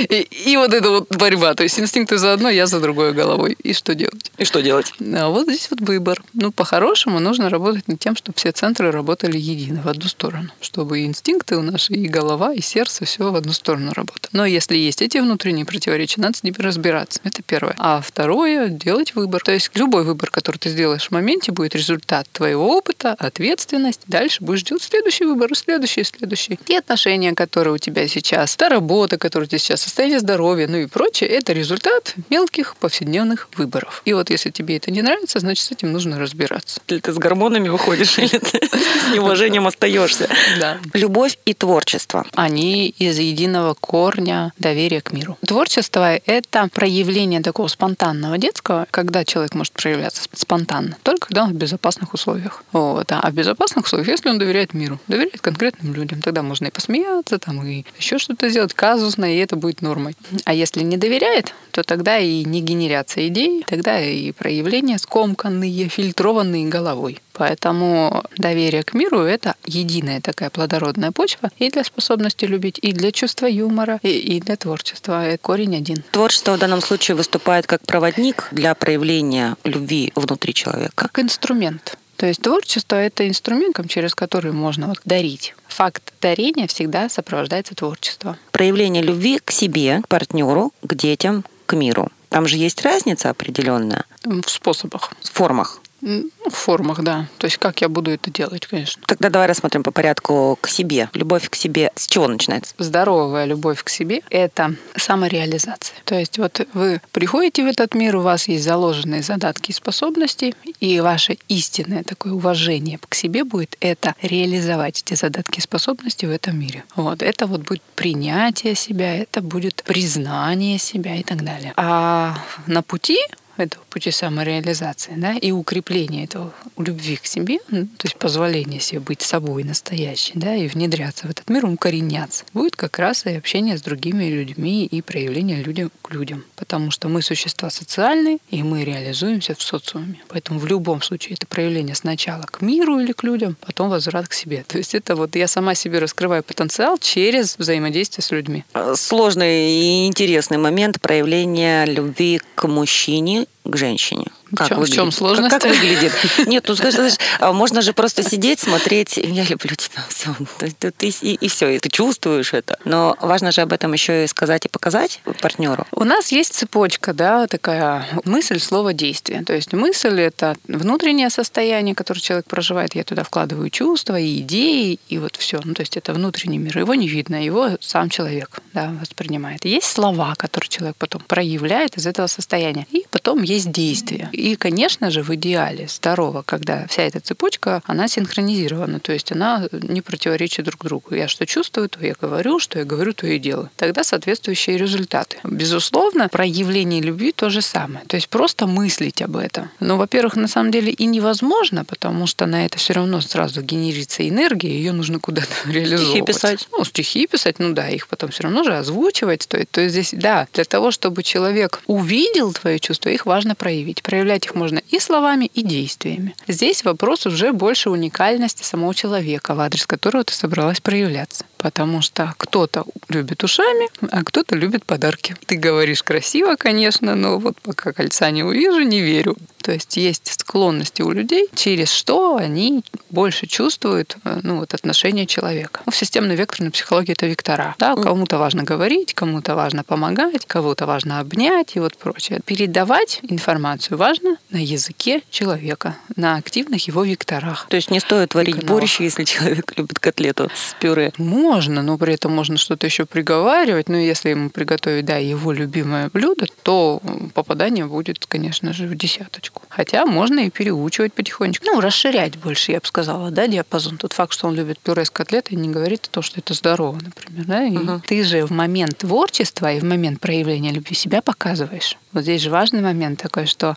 И, 0.09 0.27
и 0.45 0.57
вот 0.57 0.73
эта 0.73 0.89
вот 0.89 1.15
борьба. 1.15 1.53
То 1.55 1.63
есть 1.63 1.79
инстинкты 1.79 2.17
за 2.17 2.33
одно, 2.33 2.49
я 2.49 2.67
за 2.67 2.79
другой 2.79 3.13
головой. 3.13 3.57
И 3.63 3.73
что 3.73 3.95
делать? 3.95 4.31
И 4.37 4.45
что 4.45 4.61
делать? 4.61 4.93
А 5.01 5.29
вот 5.29 5.47
здесь 5.47 5.67
вот 5.71 5.81
выбор. 5.81 6.21
Ну, 6.33 6.51
по-хорошему, 6.51 7.19
нужно 7.19 7.49
работать 7.49 7.87
над 7.87 7.99
тем, 7.99 8.15
чтобы 8.15 8.37
все 8.37 8.51
центры 8.51 8.91
работали 8.91 9.37
едино, 9.37 9.81
в 9.81 9.87
одну 9.87 10.07
сторону. 10.07 10.49
Чтобы 10.61 10.99
и 10.99 11.05
инстинкты 11.05 11.57
у 11.57 11.61
наши, 11.61 11.93
и 11.93 12.07
голова, 12.07 12.53
и 12.53 12.61
сердце, 12.61 13.05
все 13.05 13.31
в 13.31 13.35
одну 13.35 13.53
сторону 13.53 13.91
работало. 13.93 14.29
Но 14.31 14.45
если 14.45 14.77
есть 14.77 15.01
эти 15.01 15.17
внутренние 15.17 15.65
противоречия, 15.65 16.21
надо 16.21 16.37
с 16.37 16.43
ними 16.43 16.55
разбираться. 16.57 17.19
Это 17.23 17.41
первое. 17.41 17.75
А 17.77 18.01
второе, 18.01 18.67
делать 18.67 19.15
выбор. 19.15 19.41
То 19.43 19.51
есть 19.51 19.71
любой 19.75 20.03
выбор, 20.03 20.29
который 20.29 20.57
ты 20.57 20.69
сделаешь 20.69 21.07
в 21.07 21.11
моменте, 21.11 21.51
будет 21.51 21.75
результат 21.75 22.27
твоего 22.31 22.77
опыта, 22.77 23.13
ответственность. 23.13 24.01
Дальше 24.07 24.43
будешь 24.43 24.63
делать 24.63 24.83
следующий 24.83 25.25
выбор, 25.25 25.51
и 25.51 25.55
следующий, 25.55 26.01
и 26.01 26.03
следующий. 26.03 26.59
И 26.67 26.75
отношения 26.75 27.22
отношения, 27.23 27.35
которые 27.35 27.73
у 27.73 27.77
тебя 27.77 28.07
сейчас, 28.07 28.55
та 28.55 28.69
работа, 28.69 29.17
которая 29.17 29.45
у 29.45 29.49
тебя 29.49 29.59
сейчас, 29.59 29.81
состояние 29.81 30.19
здоровья, 30.19 30.67
ну 30.67 30.77
и 30.77 30.87
прочее, 30.87 31.29
это 31.29 31.53
результат 31.53 32.15
мелких 32.29 32.75
повседневных 32.77 33.47
выборов. 33.57 34.01
И 34.05 34.13
вот 34.13 34.29
если 34.29 34.51
тебе 34.51 34.77
это 34.77 34.91
не 34.91 35.01
нравится, 35.01 35.39
значит, 35.39 35.65
с 35.65 35.71
этим 35.71 35.91
нужно 35.91 36.19
разбираться. 36.19 36.81
Или 36.87 36.99
ты 36.99 37.11
с 37.11 37.17
гормонами 37.17 37.69
выходишь, 37.69 38.17
или 38.17 38.39
ты 38.39 38.59
с 38.59 39.13
неуважением 39.13 39.67
остаешься. 39.67 40.27
Да. 40.59 40.77
Любовь 40.93 41.37
и 41.45 41.53
творчество. 41.53 42.25
Они 42.35 42.89
из 42.89 43.19
единого 43.19 43.73
корня 43.73 44.51
доверия 44.57 45.01
к 45.01 45.13
миру. 45.13 45.37
Творчество— 45.45 46.15
это 46.25 46.69
проявление 46.73 47.41
такого 47.41 47.67
спонтанного 47.67 48.37
детского, 48.37 48.87
когда 48.91 49.23
человек 49.25 49.55
может 49.55 49.73
проявляться 49.73 50.21
спонтанно, 50.33 50.97
только 51.03 51.27
когда 51.27 51.43
он 51.43 51.49
в 51.49 51.55
безопасных 51.55 52.13
условиях. 52.13 52.63
Вот. 52.71 53.11
А 53.11 53.29
в 53.29 53.33
безопасных 53.33 53.85
условиях, 53.85 54.09
если 54.09 54.29
он 54.29 54.39
доверяет 54.39 54.73
миру, 54.73 54.99
доверяет 55.07 55.41
конкретным 55.41 55.93
людям, 55.93 56.21
тогда 56.21 56.41
можно 56.41 56.67
и 56.67 56.71
посмеяться, 56.71 57.02
посмеяться, 57.03 57.39
там, 57.39 57.65
и 57.65 57.85
еще 57.97 58.17
что-то 58.17 58.49
сделать 58.49 58.73
казусно, 58.73 59.25
и 59.25 59.37
это 59.37 59.55
будет 59.55 59.81
нормой. 59.81 60.15
А 60.45 60.53
если 60.53 60.81
не 60.81 60.97
доверяет, 60.97 61.53
то 61.71 61.83
тогда 61.83 62.17
и 62.17 62.43
не 62.43 62.61
генерация 62.61 63.27
идей, 63.27 63.63
тогда 63.67 63.99
и 63.99 64.31
проявления 64.31 64.97
скомканные, 64.97 65.89
фильтрованные 65.89 66.67
головой. 66.67 67.19
Поэтому 67.33 68.23
доверие 68.37 68.83
к 68.83 68.93
миру— 68.93 69.19
это 69.21 69.55
единая 69.65 70.21
такая 70.21 70.49
плодородная 70.49 71.11
почва 71.11 71.49
и 71.57 71.69
для 71.71 71.83
способности 71.83 72.45
любить, 72.45 72.79
и 72.81 72.93
для 72.93 73.11
чувства 73.11 73.47
юмора, 73.47 73.99
и, 74.03 74.09
и 74.09 74.39
для 74.39 74.55
творчества. 74.55 75.25
Это 75.25 75.39
корень 75.39 75.75
один. 75.75 76.03
Творчество 76.11 76.55
в 76.55 76.59
данном 76.59 76.81
случае 76.81 77.15
выступает 77.15 77.65
как 77.65 77.81
проводник 77.85 78.49
для 78.51 78.75
проявления 78.75 79.55
любви 79.63 80.11
внутри 80.15 80.53
человека. 80.53 80.93
Как 80.95 81.19
инструмент. 81.19 81.97
То 82.23 82.27
есть 82.27 82.41
творчество— 82.41 82.95
это 82.95 83.27
инструмент, 83.27 83.75
через 83.89 84.15
который 84.15 84.53
можно 84.53 84.87
вот 84.87 85.01
дарить. 85.03 85.55
Факт 85.67 86.13
дарения 86.21 86.67
всегда 86.67 87.09
сопровождается 87.09 87.75
творчеством. 87.75 88.37
Проявление 88.51 89.03
любви 89.03 89.41
к 89.43 89.51
себе, 89.51 89.99
к 90.01 90.07
партнеру, 90.07 90.71
к 90.81 90.95
детям, 90.95 91.43
к 91.65 91.75
миру. 91.75 92.07
Там 92.29 92.47
же 92.47 92.55
есть 92.55 92.81
разница 92.81 93.29
определенная. 93.29 94.05
В 94.23 94.47
способах. 94.47 95.11
В 95.21 95.31
формах. 95.33 95.81
Ну, 96.05 96.29
в 96.49 96.53
формах, 96.53 97.01
да. 97.01 97.27
То 97.37 97.45
есть 97.45 97.57
как 97.57 97.79
я 97.79 97.87
буду 97.87 98.11
это 98.11 98.29
делать, 98.29 98.67
конечно. 98.67 99.01
Тогда 99.07 99.29
давай 99.29 99.47
рассмотрим 99.47 99.83
по 99.83 99.91
порядку 99.91 100.57
к 100.59 100.67
себе. 100.67 101.09
Любовь 101.13 101.49
к 101.49 101.55
себе 101.55 101.91
с 101.95 102.07
чего 102.07 102.27
начинается? 102.27 102.75
Здоровая 102.77 103.45
любовь 103.45 103.81
к 103.81 103.89
себе— 103.89 104.21
это 104.29 104.75
самореализация. 104.97 105.95
То 106.03 106.15
есть 106.15 106.37
вот 106.37 106.67
вы 106.73 107.01
приходите 107.13 107.63
в 107.63 107.67
этот 107.67 107.95
мир, 107.95 108.17
у 108.17 108.21
вас 108.21 108.49
есть 108.49 108.65
заложенные 108.65 109.23
задатки 109.23 109.71
и 109.71 109.73
способности, 109.73 110.53
и 110.81 110.99
ваше 110.99 111.37
истинное 111.47 112.03
такое 112.03 112.33
уважение 112.33 112.99
к 113.07 113.15
себе 113.15 113.45
будет 113.45 113.77
это 113.79 114.13
реализовать 114.21 115.03
эти 115.05 115.17
задатки 115.17 115.59
и 115.59 115.61
способности 115.61 116.25
в 116.25 116.31
этом 116.31 116.59
мире. 116.59 116.83
Вот. 116.97 117.21
Это 117.21 117.47
вот 117.47 117.61
будет 117.61 117.81
принятие 117.95 118.75
себя, 118.75 119.15
это 119.15 119.41
будет 119.41 119.83
признание 119.85 120.77
себя 120.79 121.15
и 121.15 121.23
так 121.23 121.45
далее. 121.45 121.71
А 121.77 122.37
на 122.67 122.81
пути 122.81 123.19
этого 123.57 123.83
пути 123.89 124.11
самореализации, 124.11 125.13
да, 125.15 125.33
и 125.33 125.51
укрепления 125.51 126.25
этого 126.25 126.53
любви 126.77 127.17
к 127.17 127.25
себе, 127.25 127.59
ну, 127.69 127.85
то 127.85 128.05
есть 128.05 128.17
позволения 128.17 128.79
себе 128.79 128.99
быть 128.99 129.21
собой 129.21 129.63
настоящей, 129.63 130.33
да, 130.35 130.55
и 130.55 130.67
внедряться 130.67 131.27
в 131.27 131.29
этот 131.29 131.49
мир, 131.49 131.65
укореняться, 131.65 132.45
будет 132.53 132.75
как 132.75 132.99
раз 132.99 133.25
и 133.25 133.31
общение 133.31 133.77
с 133.77 133.81
другими 133.81 134.25
людьми 134.25 134.85
и 134.85 135.01
проявление 135.01 135.61
людям 135.61 135.91
к 136.01 136.11
людям. 136.11 136.45
Потому 136.55 136.91
что 136.91 137.09
мы 137.09 137.21
существа 137.21 137.69
социальные, 137.69 138.37
и 138.49 138.63
мы 138.63 138.83
реализуемся 138.83 139.55
в 139.55 139.61
социуме. 139.61 140.19
Поэтому 140.27 140.59
в 140.59 140.65
любом 140.65 141.01
случае 141.01 141.35
это 141.35 141.47
проявление 141.47 141.95
сначала 141.95 142.43
к 142.43 142.61
миру 142.61 142.99
или 142.99 143.11
к 143.11 143.23
людям, 143.23 143.55
потом 143.61 143.89
возврат 143.89 144.27
к 144.27 144.33
себе. 144.33 144.63
То 144.67 144.77
есть 144.77 144.95
это 144.95 145.15
вот 145.15 145.35
я 145.35 145.47
сама 145.47 145.75
себе 145.75 145.99
раскрываю 145.99 146.43
потенциал 146.43 146.97
через 146.97 147.57
взаимодействие 147.57 148.23
с 148.23 148.31
людьми. 148.31 148.63
Сложный 148.95 149.71
и 149.71 150.07
интересный 150.07 150.57
момент 150.57 150.99
проявления 151.01 151.85
любви 151.85 152.39
к 152.55 152.67
мужчине 152.67 153.42
к 153.63 153.75
женщине. 153.75 154.25
Как 154.55 154.67
в 154.67 154.69
чем, 154.69 154.77
выглядит? 154.77 154.93
В 154.93 154.95
чем 154.95 155.11
сложность? 155.11 155.49
Как, 155.49 155.61
как 155.61 155.71
выглядит? 155.71 156.11
Нет, 156.47 156.65
ну 156.67 156.75
скажешь, 156.75 157.13
а 157.39 157.53
можно 157.53 157.81
же 157.81 157.93
просто 157.93 158.23
сидеть, 158.23 158.59
смотреть, 158.59 159.17
я 159.17 159.43
люблю 159.43 159.75
тебя, 159.75 160.03
все, 160.09 160.35
ты, 160.79 160.91
ты, 160.91 161.13
и, 161.21 161.35
и 161.35 161.47
все, 161.47 161.69
и 161.69 161.79
ты 161.79 161.89
чувствуешь 161.89 162.53
это. 162.53 162.77
Но 162.85 163.15
важно 163.21 163.51
же 163.51 163.61
об 163.61 163.73
этом 163.73 163.93
еще 163.93 164.23
и 164.23 164.27
сказать 164.27 164.65
и 164.65 164.69
показать 164.69 165.21
партнеру. 165.41 165.85
У 165.91 166.03
нас 166.03 166.31
есть 166.31 166.53
цепочка, 166.53 167.13
да, 167.13 167.47
такая 167.47 168.07
мысль, 168.25 168.59
слово, 168.59 168.93
действие. 168.93 169.43
То 169.43 169.53
есть 169.53 169.73
мысль 169.73 170.21
это 170.21 170.55
внутреннее 170.67 171.29
состояние, 171.29 171.95
которое 171.95 172.21
человек 172.21 172.45
проживает. 172.45 172.95
Я 172.95 173.03
туда 173.03 173.23
вкладываю 173.23 173.69
чувства 173.69 174.19
и 174.19 174.39
идеи, 174.39 174.99
и 175.09 175.17
вот 175.17 175.35
все. 175.35 175.59
Ну, 175.63 175.73
то 175.73 175.81
есть 175.81 175.97
это 175.97 176.13
внутренний 176.13 176.57
мир. 176.57 176.77
Его 176.77 176.95
не 176.95 177.07
видно, 177.07 177.43
его 177.43 177.71
сам 177.81 178.09
человек 178.09 178.61
да, 178.73 178.93
воспринимает. 178.99 179.65
Есть 179.65 179.87
слова, 179.87 180.35
которые 180.37 180.69
человек 180.69 180.95
потом 180.97 181.21
проявляет 181.27 181.97
из 181.97 182.07
этого 182.07 182.27
состояния. 182.27 182.85
И 182.91 183.05
потом 183.09 183.43
есть 183.43 183.71
действия. 183.71 184.29
И, 184.43 184.55
конечно 184.57 185.09
же, 185.09 185.23
в 185.23 185.33
идеале 185.35 185.87
здорово, 185.87 186.43
когда 186.45 186.85
вся 186.87 187.03
эта 187.03 187.21
цепочка, 187.21 187.81
она 187.85 188.09
синхронизирована, 188.09 188.99
то 188.99 189.13
есть 189.13 189.31
она 189.31 189.69
не 189.71 190.01
противоречит 190.01 190.65
друг 190.65 190.83
другу. 190.83 191.15
Я 191.15 191.29
что 191.29 191.45
чувствую, 191.45 191.87
то 191.87 192.05
я 192.05 192.13
говорю, 192.19 192.59
что 192.59 192.79
я 192.79 192.85
говорю, 192.85 193.13
то 193.13 193.25
и 193.25 193.39
делаю. 193.39 193.69
Тогда 193.77 194.03
соответствующие 194.03 194.77
результаты. 194.77 195.37
Безусловно, 195.43 196.27
проявление 196.27 197.01
любви 197.01 197.31
то 197.31 197.49
же 197.49 197.61
самое. 197.61 198.03
То 198.05 198.17
есть 198.17 198.27
просто 198.27 198.67
мыслить 198.67 199.21
об 199.21 199.37
этом. 199.37 199.69
Но, 199.79 199.97
во-первых, 199.97 200.35
на 200.35 200.49
самом 200.49 200.71
деле 200.71 200.91
и 200.91 201.05
невозможно, 201.05 201.85
потому 201.85 202.27
что 202.27 202.45
на 202.45 202.65
это 202.65 202.77
все 202.77 202.93
равно 202.93 203.21
сразу 203.21 203.61
генерится 203.61 204.27
энергия, 204.27 204.71
ее 204.71 204.91
нужно 204.91 205.19
куда-то 205.19 205.53
реализовывать. 205.71 206.09
Стихи 206.09 206.25
писать. 206.25 206.67
Ну, 206.71 206.83
стихи 206.83 207.27
писать, 207.27 207.59
ну 207.59 207.73
да, 207.73 207.87
их 207.87 208.09
потом 208.09 208.31
все 208.31 208.43
равно 208.43 208.65
же 208.65 208.75
озвучивать 208.75 209.43
стоит. 209.43 209.71
То 209.71 209.79
есть 209.79 209.93
здесь, 209.93 210.09
да, 210.11 210.49
для 210.53 210.65
того, 210.65 210.91
чтобы 210.91 211.23
человек 211.23 211.81
увидел 211.87 212.51
твои 212.51 212.77
чувства, 212.79 213.07
их 213.07 213.25
важно 213.25 213.53
важно 213.53 213.55
проявить. 213.55 214.01
Проявлять 214.03 214.32
их 214.35 214.55
можно 214.55 214.81
и 214.89 214.99
словами, 214.99 215.49
и 215.53 215.61
действиями. 215.61 216.35
Здесь 216.47 216.83
вопрос 216.83 217.25
уже 217.25 217.53
больше 217.53 217.89
уникальности 217.89 218.63
самого 218.63 218.93
человека, 218.95 219.55
в 219.55 219.59
адрес 219.59 219.85
которого 219.85 220.23
ты 220.23 220.33
собралась 220.33 220.81
проявляться. 220.81 221.45
Потому 221.63 222.01
что 222.01 222.33
кто-то 222.37 222.83
любит 223.07 223.41
ушами, 223.43 223.87
а 224.11 224.23
кто-то 224.25 224.55
любит 224.55 224.85
подарки. 224.85 225.33
Ты 225.45 225.55
говоришь 225.55 226.03
красиво, 226.03 226.57
конечно, 226.57 227.15
но 227.15 227.39
вот 227.39 227.55
пока 227.61 227.93
кольца 227.93 228.29
не 228.31 228.43
увижу, 228.43 228.81
не 228.81 228.99
верю. 228.99 229.37
То 229.63 229.71
есть 229.71 229.95
есть 229.95 230.27
склонности 230.27 231.01
у 231.01 231.11
людей, 231.11 231.47
через 231.55 231.89
что 231.89 232.35
они 232.35 232.83
больше 233.09 233.47
чувствуют 233.47 234.17
э, 234.25 234.41
ну, 234.43 234.59
вот, 234.59 234.73
отношение 234.73 235.25
человека. 235.25 235.81
Ну, 235.85 235.93
в 235.93 235.95
системной 235.95 236.35
векторной 236.35 236.69
психологии 236.69 237.13
это 237.13 237.27
вектора. 237.27 237.73
Да? 237.79 237.95
Кому-то 237.95 238.37
важно 238.37 238.63
говорить, 238.63 239.13
кому-то 239.13 239.55
важно 239.55 239.85
помогать, 239.85 240.45
кого-то 240.45 240.85
важно 240.85 241.21
обнять 241.21 241.77
и 241.77 241.79
вот 241.79 241.95
прочее. 241.95 242.41
Передавать 242.45 243.21
информацию 243.23 243.97
важно 243.97 244.35
на 244.49 244.57
языке 244.57 245.21
человека, 245.29 245.95
на 246.17 246.35
активных 246.35 246.85
его 246.87 247.05
векторах. 247.05 247.67
То 247.69 247.77
есть 247.77 247.89
не 247.89 248.01
стоит 248.01 248.35
варить 248.35 248.65
борщ, 248.65 248.99
если 248.99 249.23
человек 249.23 249.71
любит 249.77 249.97
котлету 249.99 250.51
с 250.53 250.73
пюре? 250.73 251.13
Можно, 251.17 251.52
но 251.81 251.97
при 251.97 252.13
этом 252.13 252.31
можно 252.31 252.57
что-то 252.57 252.85
еще 252.85 253.05
приговаривать. 253.05 253.89
Но 253.89 253.97
если 253.97 254.29
ему 254.29 254.49
приготовить, 254.49 255.05
да, 255.05 255.17
его 255.17 255.51
любимое 255.51 256.09
блюдо, 256.11 256.47
то 256.63 257.01
попадание 257.33 257.85
будет, 257.85 258.25
конечно 258.25 258.73
же, 258.73 258.87
в 258.87 258.95
десяточку. 258.95 259.61
Хотя 259.69 260.05
можно 260.05 260.41
и 260.41 260.49
переучивать 260.49 261.13
потихонечку. 261.13 261.65
Ну, 261.65 261.79
расширять 261.79 262.37
больше, 262.37 262.71
я 262.71 262.79
бы 262.79 262.85
сказала, 262.85 263.31
да, 263.31 263.47
диапазон. 263.47 263.97
Тот 263.97 264.13
факт, 264.13 264.33
что 264.33 264.47
он 264.47 264.55
любит 264.55 264.79
пюре 264.79 265.05
с 265.05 265.09
котлетой, 265.09 265.57
не 265.57 265.69
говорит 265.69 266.05
о 266.05 266.09
том, 266.09 266.23
что 266.23 266.39
это 266.39 266.53
здорово, 266.53 266.99
например. 267.01 267.45
Да? 267.45 267.63
И 267.63 267.77
угу. 267.77 268.01
ты 268.05 268.23
же 268.23 268.45
в 268.45 268.51
момент 268.51 268.97
творчества 268.97 269.71
и 269.73 269.79
в 269.79 269.83
момент 269.83 270.19
проявления 270.19 270.71
любви 270.71 270.95
себя 270.95 271.21
показываешь. 271.21 271.97
Вот 272.13 272.23
здесь 272.23 272.41
же 272.41 272.49
важный 272.49 272.81
момент 272.81 273.21
такой, 273.21 273.47
что 273.47 273.75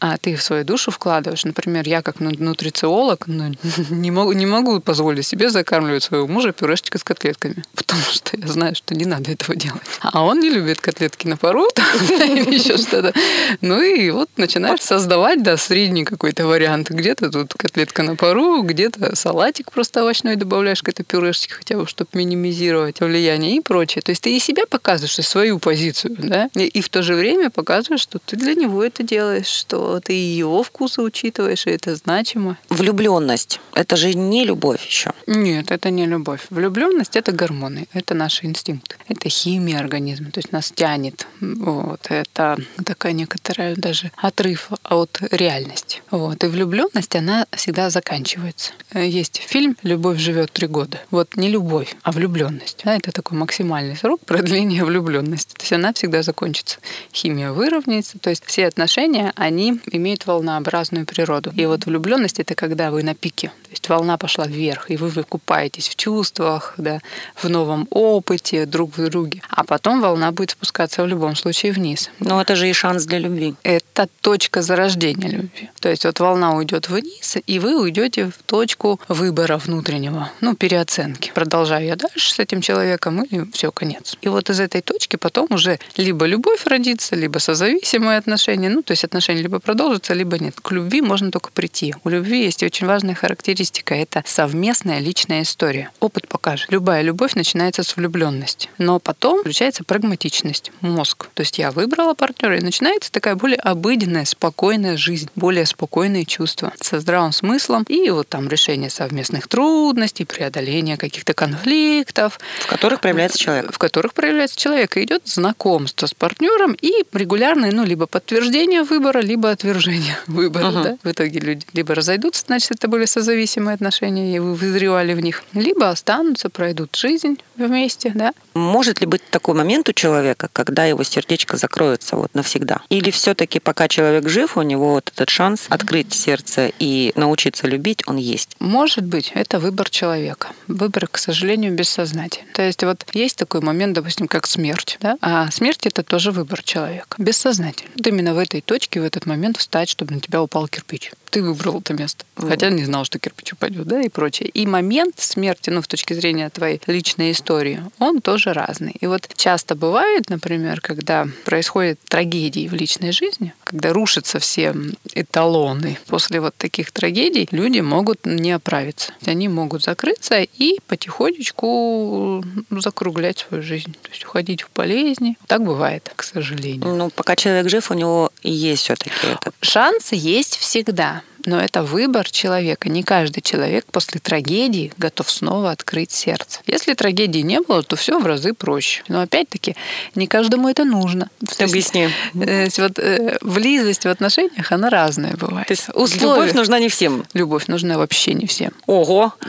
а, 0.00 0.16
ты 0.16 0.36
в 0.36 0.42
свою 0.42 0.64
душу 0.64 0.90
вкладываешь. 0.90 1.44
Например, 1.44 1.86
я 1.86 2.02
как 2.02 2.20
нутрициолог 2.20 3.26
ну, 3.26 3.54
не, 3.90 4.10
могу, 4.10 4.32
не 4.32 4.46
могу 4.46 4.80
позволить 4.80 5.26
себе 5.26 5.50
закармливать 5.50 6.02
своего 6.02 6.26
мужа 6.26 6.52
пюрешечкой 6.52 7.00
с 7.00 7.04
котлетками, 7.04 7.62
потому 7.74 8.02
что 8.02 8.36
я 8.36 8.46
знаю, 8.46 8.74
что 8.74 8.94
не 8.94 9.04
надо 9.04 9.32
этого 9.32 9.56
делать. 9.56 9.82
А 10.00 10.24
он 10.24 10.40
не 10.40 10.48
любит 10.48 10.80
котлетки 10.80 11.26
на 11.26 11.36
пару 11.36 11.66
или 12.10 12.54
еще 12.54 12.78
что-то. 12.78 13.12
Ну 13.60 13.82
и 13.82 14.10
вот 14.10 14.30
начинаешь 14.36 14.80
создавать, 14.80 15.42
да, 15.42 15.56
средний 15.56 16.04
какой-то 16.04 16.46
вариант. 16.46 16.90
Где-то 16.90 17.30
тут 17.30 17.54
котлетка 17.54 18.02
на 18.02 18.16
пару, 18.16 18.62
где-то 18.62 19.14
салатик 19.14 19.72
просто 19.72 20.00
овощной 20.00 20.36
добавляешь 20.36 20.82
к 20.82 20.88
этой 20.88 21.04
пюрешечке, 21.04 21.54
хотя 21.54 21.76
бы, 21.76 21.86
чтобы 21.86 22.10
минимизировать 22.14 23.00
влияние 23.00 23.56
и 23.56 23.60
прочее. 23.60 24.00
То 24.02 24.10
есть 24.10 24.22
ты 24.22 24.34
и 24.34 24.38
себя 24.38 24.64
показываешь, 24.66 25.18
и 25.18 25.22
свою 25.22 25.58
позицию, 25.58 26.16
да, 26.18 26.48
и 26.54 26.80
в 26.80 26.88
то 26.88 27.02
же 27.02 27.14
время 27.14 27.50
показываешь, 27.58 28.02
что 28.02 28.20
ты 28.20 28.36
для 28.36 28.54
него 28.54 28.84
это 28.84 29.02
делаешь, 29.02 29.48
что 29.48 29.98
ты 29.98 30.12
его 30.12 30.62
вкусы 30.62 31.02
учитываешь, 31.02 31.66
и 31.66 31.70
это 31.70 31.96
значимо. 31.96 32.56
Влюбленность– 32.68 33.58
это 33.74 33.96
же 33.96 34.14
не 34.14 34.44
любовь 34.44 34.86
еще. 34.86 35.10
Нет, 35.26 35.72
это 35.72 35.90
не 35.90 36.06
любовь. 36.06 36.42
Влюбленность– 36.50 37.16
это 37.20 37.32
гормоны, 37.32 37.88
это 37.92 38.14
наши 38.14 38.46
инстинкты, 38.46 38.94
это 39.08 39.28
химия 39.28 39.80
организма, 39.80 40.30
то 40.30 40.38
есть 40.38 40.52
нас 40.52 40.70
тянет. 40.70 41.26
Вот. 41.40 42.06
Это 42.10 42.56
такая 42.84 43.12
некоторая 43.12 43.74
даже 43.74 44.12
отрыв 44.16 44.70
от 44.84 45.18
реальности. 45.32 45.87
Вот. 46.10 46.42
И 46.44 46.46
влюбленность, 46.46 47.14
она 47.16 47.46
всегда 47.52 47.90
заканчивается. 47.90 48.72
Есть 48.94 49.42
фильм 49.46 49.76
«Любовь 49.82 50.18
живет 50.18 50.52
три 50.52 50.66
года». 50.66 51.00
Вот 51.10 51.36
не 51.36 51.48
любовь, 51.48 51.96
а 52.02 52.12
влюбленность. 52.12 52.82
Да, 52.84 52.96
это 52.96 53.12
такой 53.12 53.38
максимальный 53.38 53.96
срок 53.96 54.20
продления 54.26 54.84
влюбленности. 54.84 55.54
То 55.54 55.62
есть 55.62 55.72
она 55.72 55.92
всегда 55.92 56.22
закончится. 56.22 56.78
Химия 57.12 57.52
выровняется. 57.52 58.18
То 58.18 58.30
есть 58.30 58.44
все 58.46 58.66
отношения, 58.66 59.32
они 59.36 59.80
имеют 59.90 60.26
волнообразную 60.26 61.06
природу. 61.06 61.52
И 61.54 61.66
вот 61.66 61.86
влюбленность 61.86 62.40
это 62.40 62.54
когда 62.54 62.90
вы 62.90 63.02
на 63.02 63.14
пике. 63.14 63.48
То 63.48 63.70
есть 63.70 63.88
волна 63.88 64.16
пошла 64.16 64.46
вверх, 64.46 64.90
и 64.90 64.96
вы 64.96 65.08
выкупаетесь 65.08 65.88
в 65.88 65.96
чувствах, 65.96 66.74
да, 66.78 67.00
в 67.36 67.48
новом 67.48 67.86
опыте 67.90 68.64
друг 68.64 68.96
в 68.96 69.08
друге. 69.10 69.42
А 69.50 69.64
потом 69.64 70.00
волна 70.00 70.32
будет 70.32 70.50
спускаться 70.50 71.02
в 71.02 71.06
любом 71.06 71.36
случае 71.36 71.72
вниз. 71.72 72.10
Но 72.18 72.40
это 72.40 72.56
же 72.56 72.68
и 72.68 72.72
шанс 72.72 73.04
для 73.04 73.18
любви. 73.18 73.54
Это 73.62 74.08
точка 74.20 74.62
зарождения 74.62 75.28
любви. 75.28 75.70
То 75.80 75.87
есть 75.90 76.04
вот 76.04 76.20
волна 76.20 76.54
уйдет 76.54 76.88
вниз, 76.88 77.36
и 77.46 77.58
вы 77.58 77.80
уйдете 77.80 78.26
в 78.26 78.42
точку 78.44 79.00
выбора 79.08 79.58
внутреннего, 79.58 80.30
ну, 80.40 80.54
переоценки. 80.54 81.32
Продолжаю 81.34 81.86
я 81.86 81.96
дальше 81.96 82.32
с 82.32 82.38
этим 82.38 82.60
человеком, 82.60 83.22
или 83.22 83.50
все, 83.52 83.70
конец. 83.72 84.16
И 84.22 84.28
вот 84.28 84.50
из 84.50 84.60
этой 84.60 84.80
точки 84.80 85.16
потом 85.16 85.48
уже 85.50 85.78
либо 85.96 86.26
любовь 86.26 86.66
родится, 86.66 87.16
либо 87.16 87.38
созависимые 87.38 88.18
отношения, 88.18 88.68
ну, 88.68 88.82
то 88.82 88.92
есть 88.92 89.04
отношения 89.04 89.42
либо 89.42 89.58
продолжатся, 89.60 90.14
либо 90.14 90.38
нет. 90.38 90.54
К 90.60 90.72
любви 90.72 91.00
можно 91.00 91.30
только 91.30 91.50
прийти. 91.50 91.94
У 92.04 92.08
любви 92.08 92.44
есть 92.44 92.62
очень 92.62 92.86
важная 92.86 93.14
характеристика– 93.14 93.94
это 93.96 94.22
совместная 94.26 95.00
личная 95.00 95.42
история. 95.42 95.90
Опыт 96.00 96.28
покажет. 96.28 96.70
Любая 96.70 97.02
любовь 97.02 97.34
начинается 97.34 97.82
с 97.82 97.96
влюбленности, 97.96 98.68
но 98.78 98.98
потом 98.98 99.40
включается 99.40 99.84
прагматичность, 99.84 100.72
мозг. 100.80 101.28
То 101.34 101.42
есть 101.42 101.58
я 101.58 101.70
выбрала 101.70 102.14
партнера, 102.14 102.58
и 102.58 102.62
начинается 102.62 103.10
такая 103.12 103.34
более 103.34 103.58
обыденная, 103.58 104.24
спокойная 104.24 104.96
жизнь, 104.96 105.28
более 105.34 105.66
спокойные 105.78 106.24
чувства 106.24 106.72
со 106.80 106.98
здравым 106.98 107.30
смыслом 107.30 107.84
и 107.88 108.10
вот 108.10 108.28
там 108.28 108.48
решение 108.48 108.90
совместных 108.90 109.46
трудностей, 109.46 110.24
преодоление 110.24 110.96
каких-то 110.96 111.34
конфликтов. 111.34 112.40
В 112.62 112.66
которых 112.66 113.00
проявляется 113.00 113.38
человек. 113.38 113.72
В 113.72 113.78
которых 113.78 114.12
проявляется 114.12 114.58
человек. 114.58 114.96
И 114.96 115.04
идет 115.04 115.22
знакомство 115.28 116.06
с 116.06 116.14
партнером 116.14 116.72
и 116.72 117.04
регулярные, 117.12 117.70
ну, 117.70 117.84
либо 117.84 118.06
подтверждение 118.06 118.82
выбора, 118.82 119.20
либо 119.20 119.52
отвержение 119.52 120.18
выбора. 120.26 120.64
Uh-huh. 120.64 120.82
Да? 120.82 120.98
В 121.04 121.12
итоге 121.12 121.38
люди 121.38 121.64
либо 121.72 121.94
разойдутся, 121.94 122.42
значит, 122.46 122.72
это 122.72 122.88
были 122.88 123.04
созависимые 123.04 123.74
отношения, 123.74 124.34
и 124.34 124.40
вы 124.40 124.56
вызревали 124.56 125.14
в 125.14 125.20
них, 125.20 125.44
либо 125.52 125.90
останутся, 125.90 126.50
пройдут 126.50 126.96
жизнь 126.96 127.38
вместе, 127.56 128.10
да. 128.16 128.32
Может 128.54 129.00
ли 129.00 129.06
быть 129.06 129.22
такой 129.30 129.54
момент 129.54 129.88
у 129.88 129.92
человека, 129.92 130.48
когда 130.52 130.86
его 130.86 131.04
сердечко 131.04 131.56
закроется 131.56 132.16
вот 132.16 132.34
навсегда? 132.34 132.80
Или 132.88 133.12
все-таки 133.12 133.60
пока 133.60 133.86
человек 133.86 134.28
жив, 134.28 134.56
у 134.56 134.62
него 134.62 134.94
вот 134.94 135.12
этот 135.14 135.30
шанс 135.30 135.67
открыть 135.68 136.14
сердце 136.14 136.72
и 136.78 137.12
научиться 137.16 137.66
любить, 137.66 138.02
он 138.06 138.16
есть? 138.16 138.56
Может 138.58 139.04
быть, 139.04 139.32
это 139.34 139.58
выбор 139.58 139.90
человека. 139.90 140.48
Выбор, 140.66 141.08
к 141.08 141.18
сожалению, 141.18 141.74
бессознательный. 141.74 142.52
То 142.52 142.62
есть 142.62 142.82
вот 142.82 143.04
есть 143.12 143.36
такой 143.36 143.60
момент, 143.60 143.94
допустим, 143.94 144.28
как 144.28 144.46
смерть, 144.46 144.98
да? 145.00 145.16
А 145.20 145.50
смерть 145.50 145.86
это 145.86 146.02
тоже 146.02 146.30
выбор 146.32 146.62
человека, 146.62 147.16
бессознательно. 147.18 147.90
Вот 147.96 148.06
именно 148.06 148.34
в 148.34 148.38
этой 148.38 148.60
точке, 148.60 149.00
в 149.00 149.04
этот 149.04 149.26
момент 149.26 149.56
встать, 149.56 149.88
чтобы 149.88 150.14
на 150.14 150.20
тебя 150.20 150.42
упал 150.42 150.68
кирпич. 150.68 151.12
Ты 151.30 151.42
выбрал 151.42 151.80
это 151.80 151.94
место. 151.94 152.24
Хотя 152.36 152.70
не 152.70 152.84
знал, 152.84 153.04
что 153.04 153.18
кирпич 153.18 153.52
упадет, 153.52 153.86
да, 153.86 154.00
и 154.00 154.08
прочее. 154.08 154.48
И 154.48 154.66
момент 154.66 155.18
смерти, 155.18 155.70
ну, 155.70 155.82
с 155.82 155.86
точки 155.86 156.14
зрения 156.14 156.48
твоей 156.50 156.80
личной 156.86 157.32
истории, 157.32 157.82
он 157.98 158.20
тоже 158.20 158.52
разный. 158.52 158.94
И 159.00 159.06
вот 159.06 159.28
часто 159.36 159.74
бывает, 159.74 160.30
например, 160.30 160.80
когда 160.80 161.26
происходят 161.44 161.98
трагедии 162.08 162.68
в 162.68 162.74
личной 162.74 163.12
жизни, 163.12 163.52
когда 163.64 163.92
рушатся 163.92 164.38
все 164.38 164.74
эталоны, 165.14 165.98
после 166.06 166.40
вот 166.40 166.54
таких 166.56 166.92
трагедий 166.92 167.48
люди 167.50 167.80
могут 167.80 168.24
не 168.24 168.52
оправиться. 168.52 169.12
Они 169.26 169.48
могут 169.48 169.82
закрыться 169.84 170.40
и 170.40 170.78
потихонечку 170.86 172.44
закруглять 172.70 173.38
свою 173.38 173.62
жизнь, 173.62 173.94
то 174.02 174.10
есть 174.10 174.24
уходить 174.24 174.62
в 174.62 174.68
болезни. 174.74 175.36
Так 175.46 175.62
бывает, 175.62 176.10
к 176.16 176.22
сожалению. 176.22 176.94
Ну, 176.94 177.10
пока 177.10 177.36
человек 177.36 177.68
жив, 177.68 177.90
у 177.90 177.94
него 177.94 178.30
есть 178.42 178.84
все-таки 178.84 179.10
это. 179.22 179.52
Шансы 179.60 180.14
есть 180.14 180.56
всегда 180.56 181.17
но 181.46 181.60
это 181.60 181.82
выбор 181.82 182.30
человека. 182.30 182.88
Не 182.88 183.02
каждый 183.02 183.40
человек 183.40 183.86
после 183.90 184.20
трагедии 184.20 184.92
готов 184.98 185.30
снова 185.30 185.70
открыть 185.70 186.12
сердце. 186.12 186.60
Если 186.66 186.94
трагедии 186.94 187.40
не 187.40 187.60
было, 187.60 187.82
то 187.82 187.96
все 187.96 188.18
в 188.18 188.26
разы 188.26 188.52
проще. 188.54 189.02
Но 189.08 189.20
опять-таки, 189.20 189.76
не 190.14 190.26
каждому 190.26 190.68
это 190.68 190.84
нужно. 190.84 191.30
Ты 191.56 191.64
объясни. 191.64 192.08
То 192.34 192.50
есть, 192.50 192.78
вот, 192.78 192.98
э, 192.98 193.38
близость 193.40 194.04
в 194.04 194.08
отношениях, 194.08 194.72
она 194.72 194.90
разная 194.90 195.36
бывает. 195.36 195.68
То 195.68 195.72
есть 195.72 195.88
условия... 195.94 196.42
любовь 196.42 196.54
нужна 196.54 196.78
не 196.78 196.88
всем? 196.88 197.24
Любовь 197.34 197.66
нужна 197.66 197.98
вообще 197.98 198.34
не 198.34 198.46
всем. 198.46 198.72
Ого! 198.86 199.34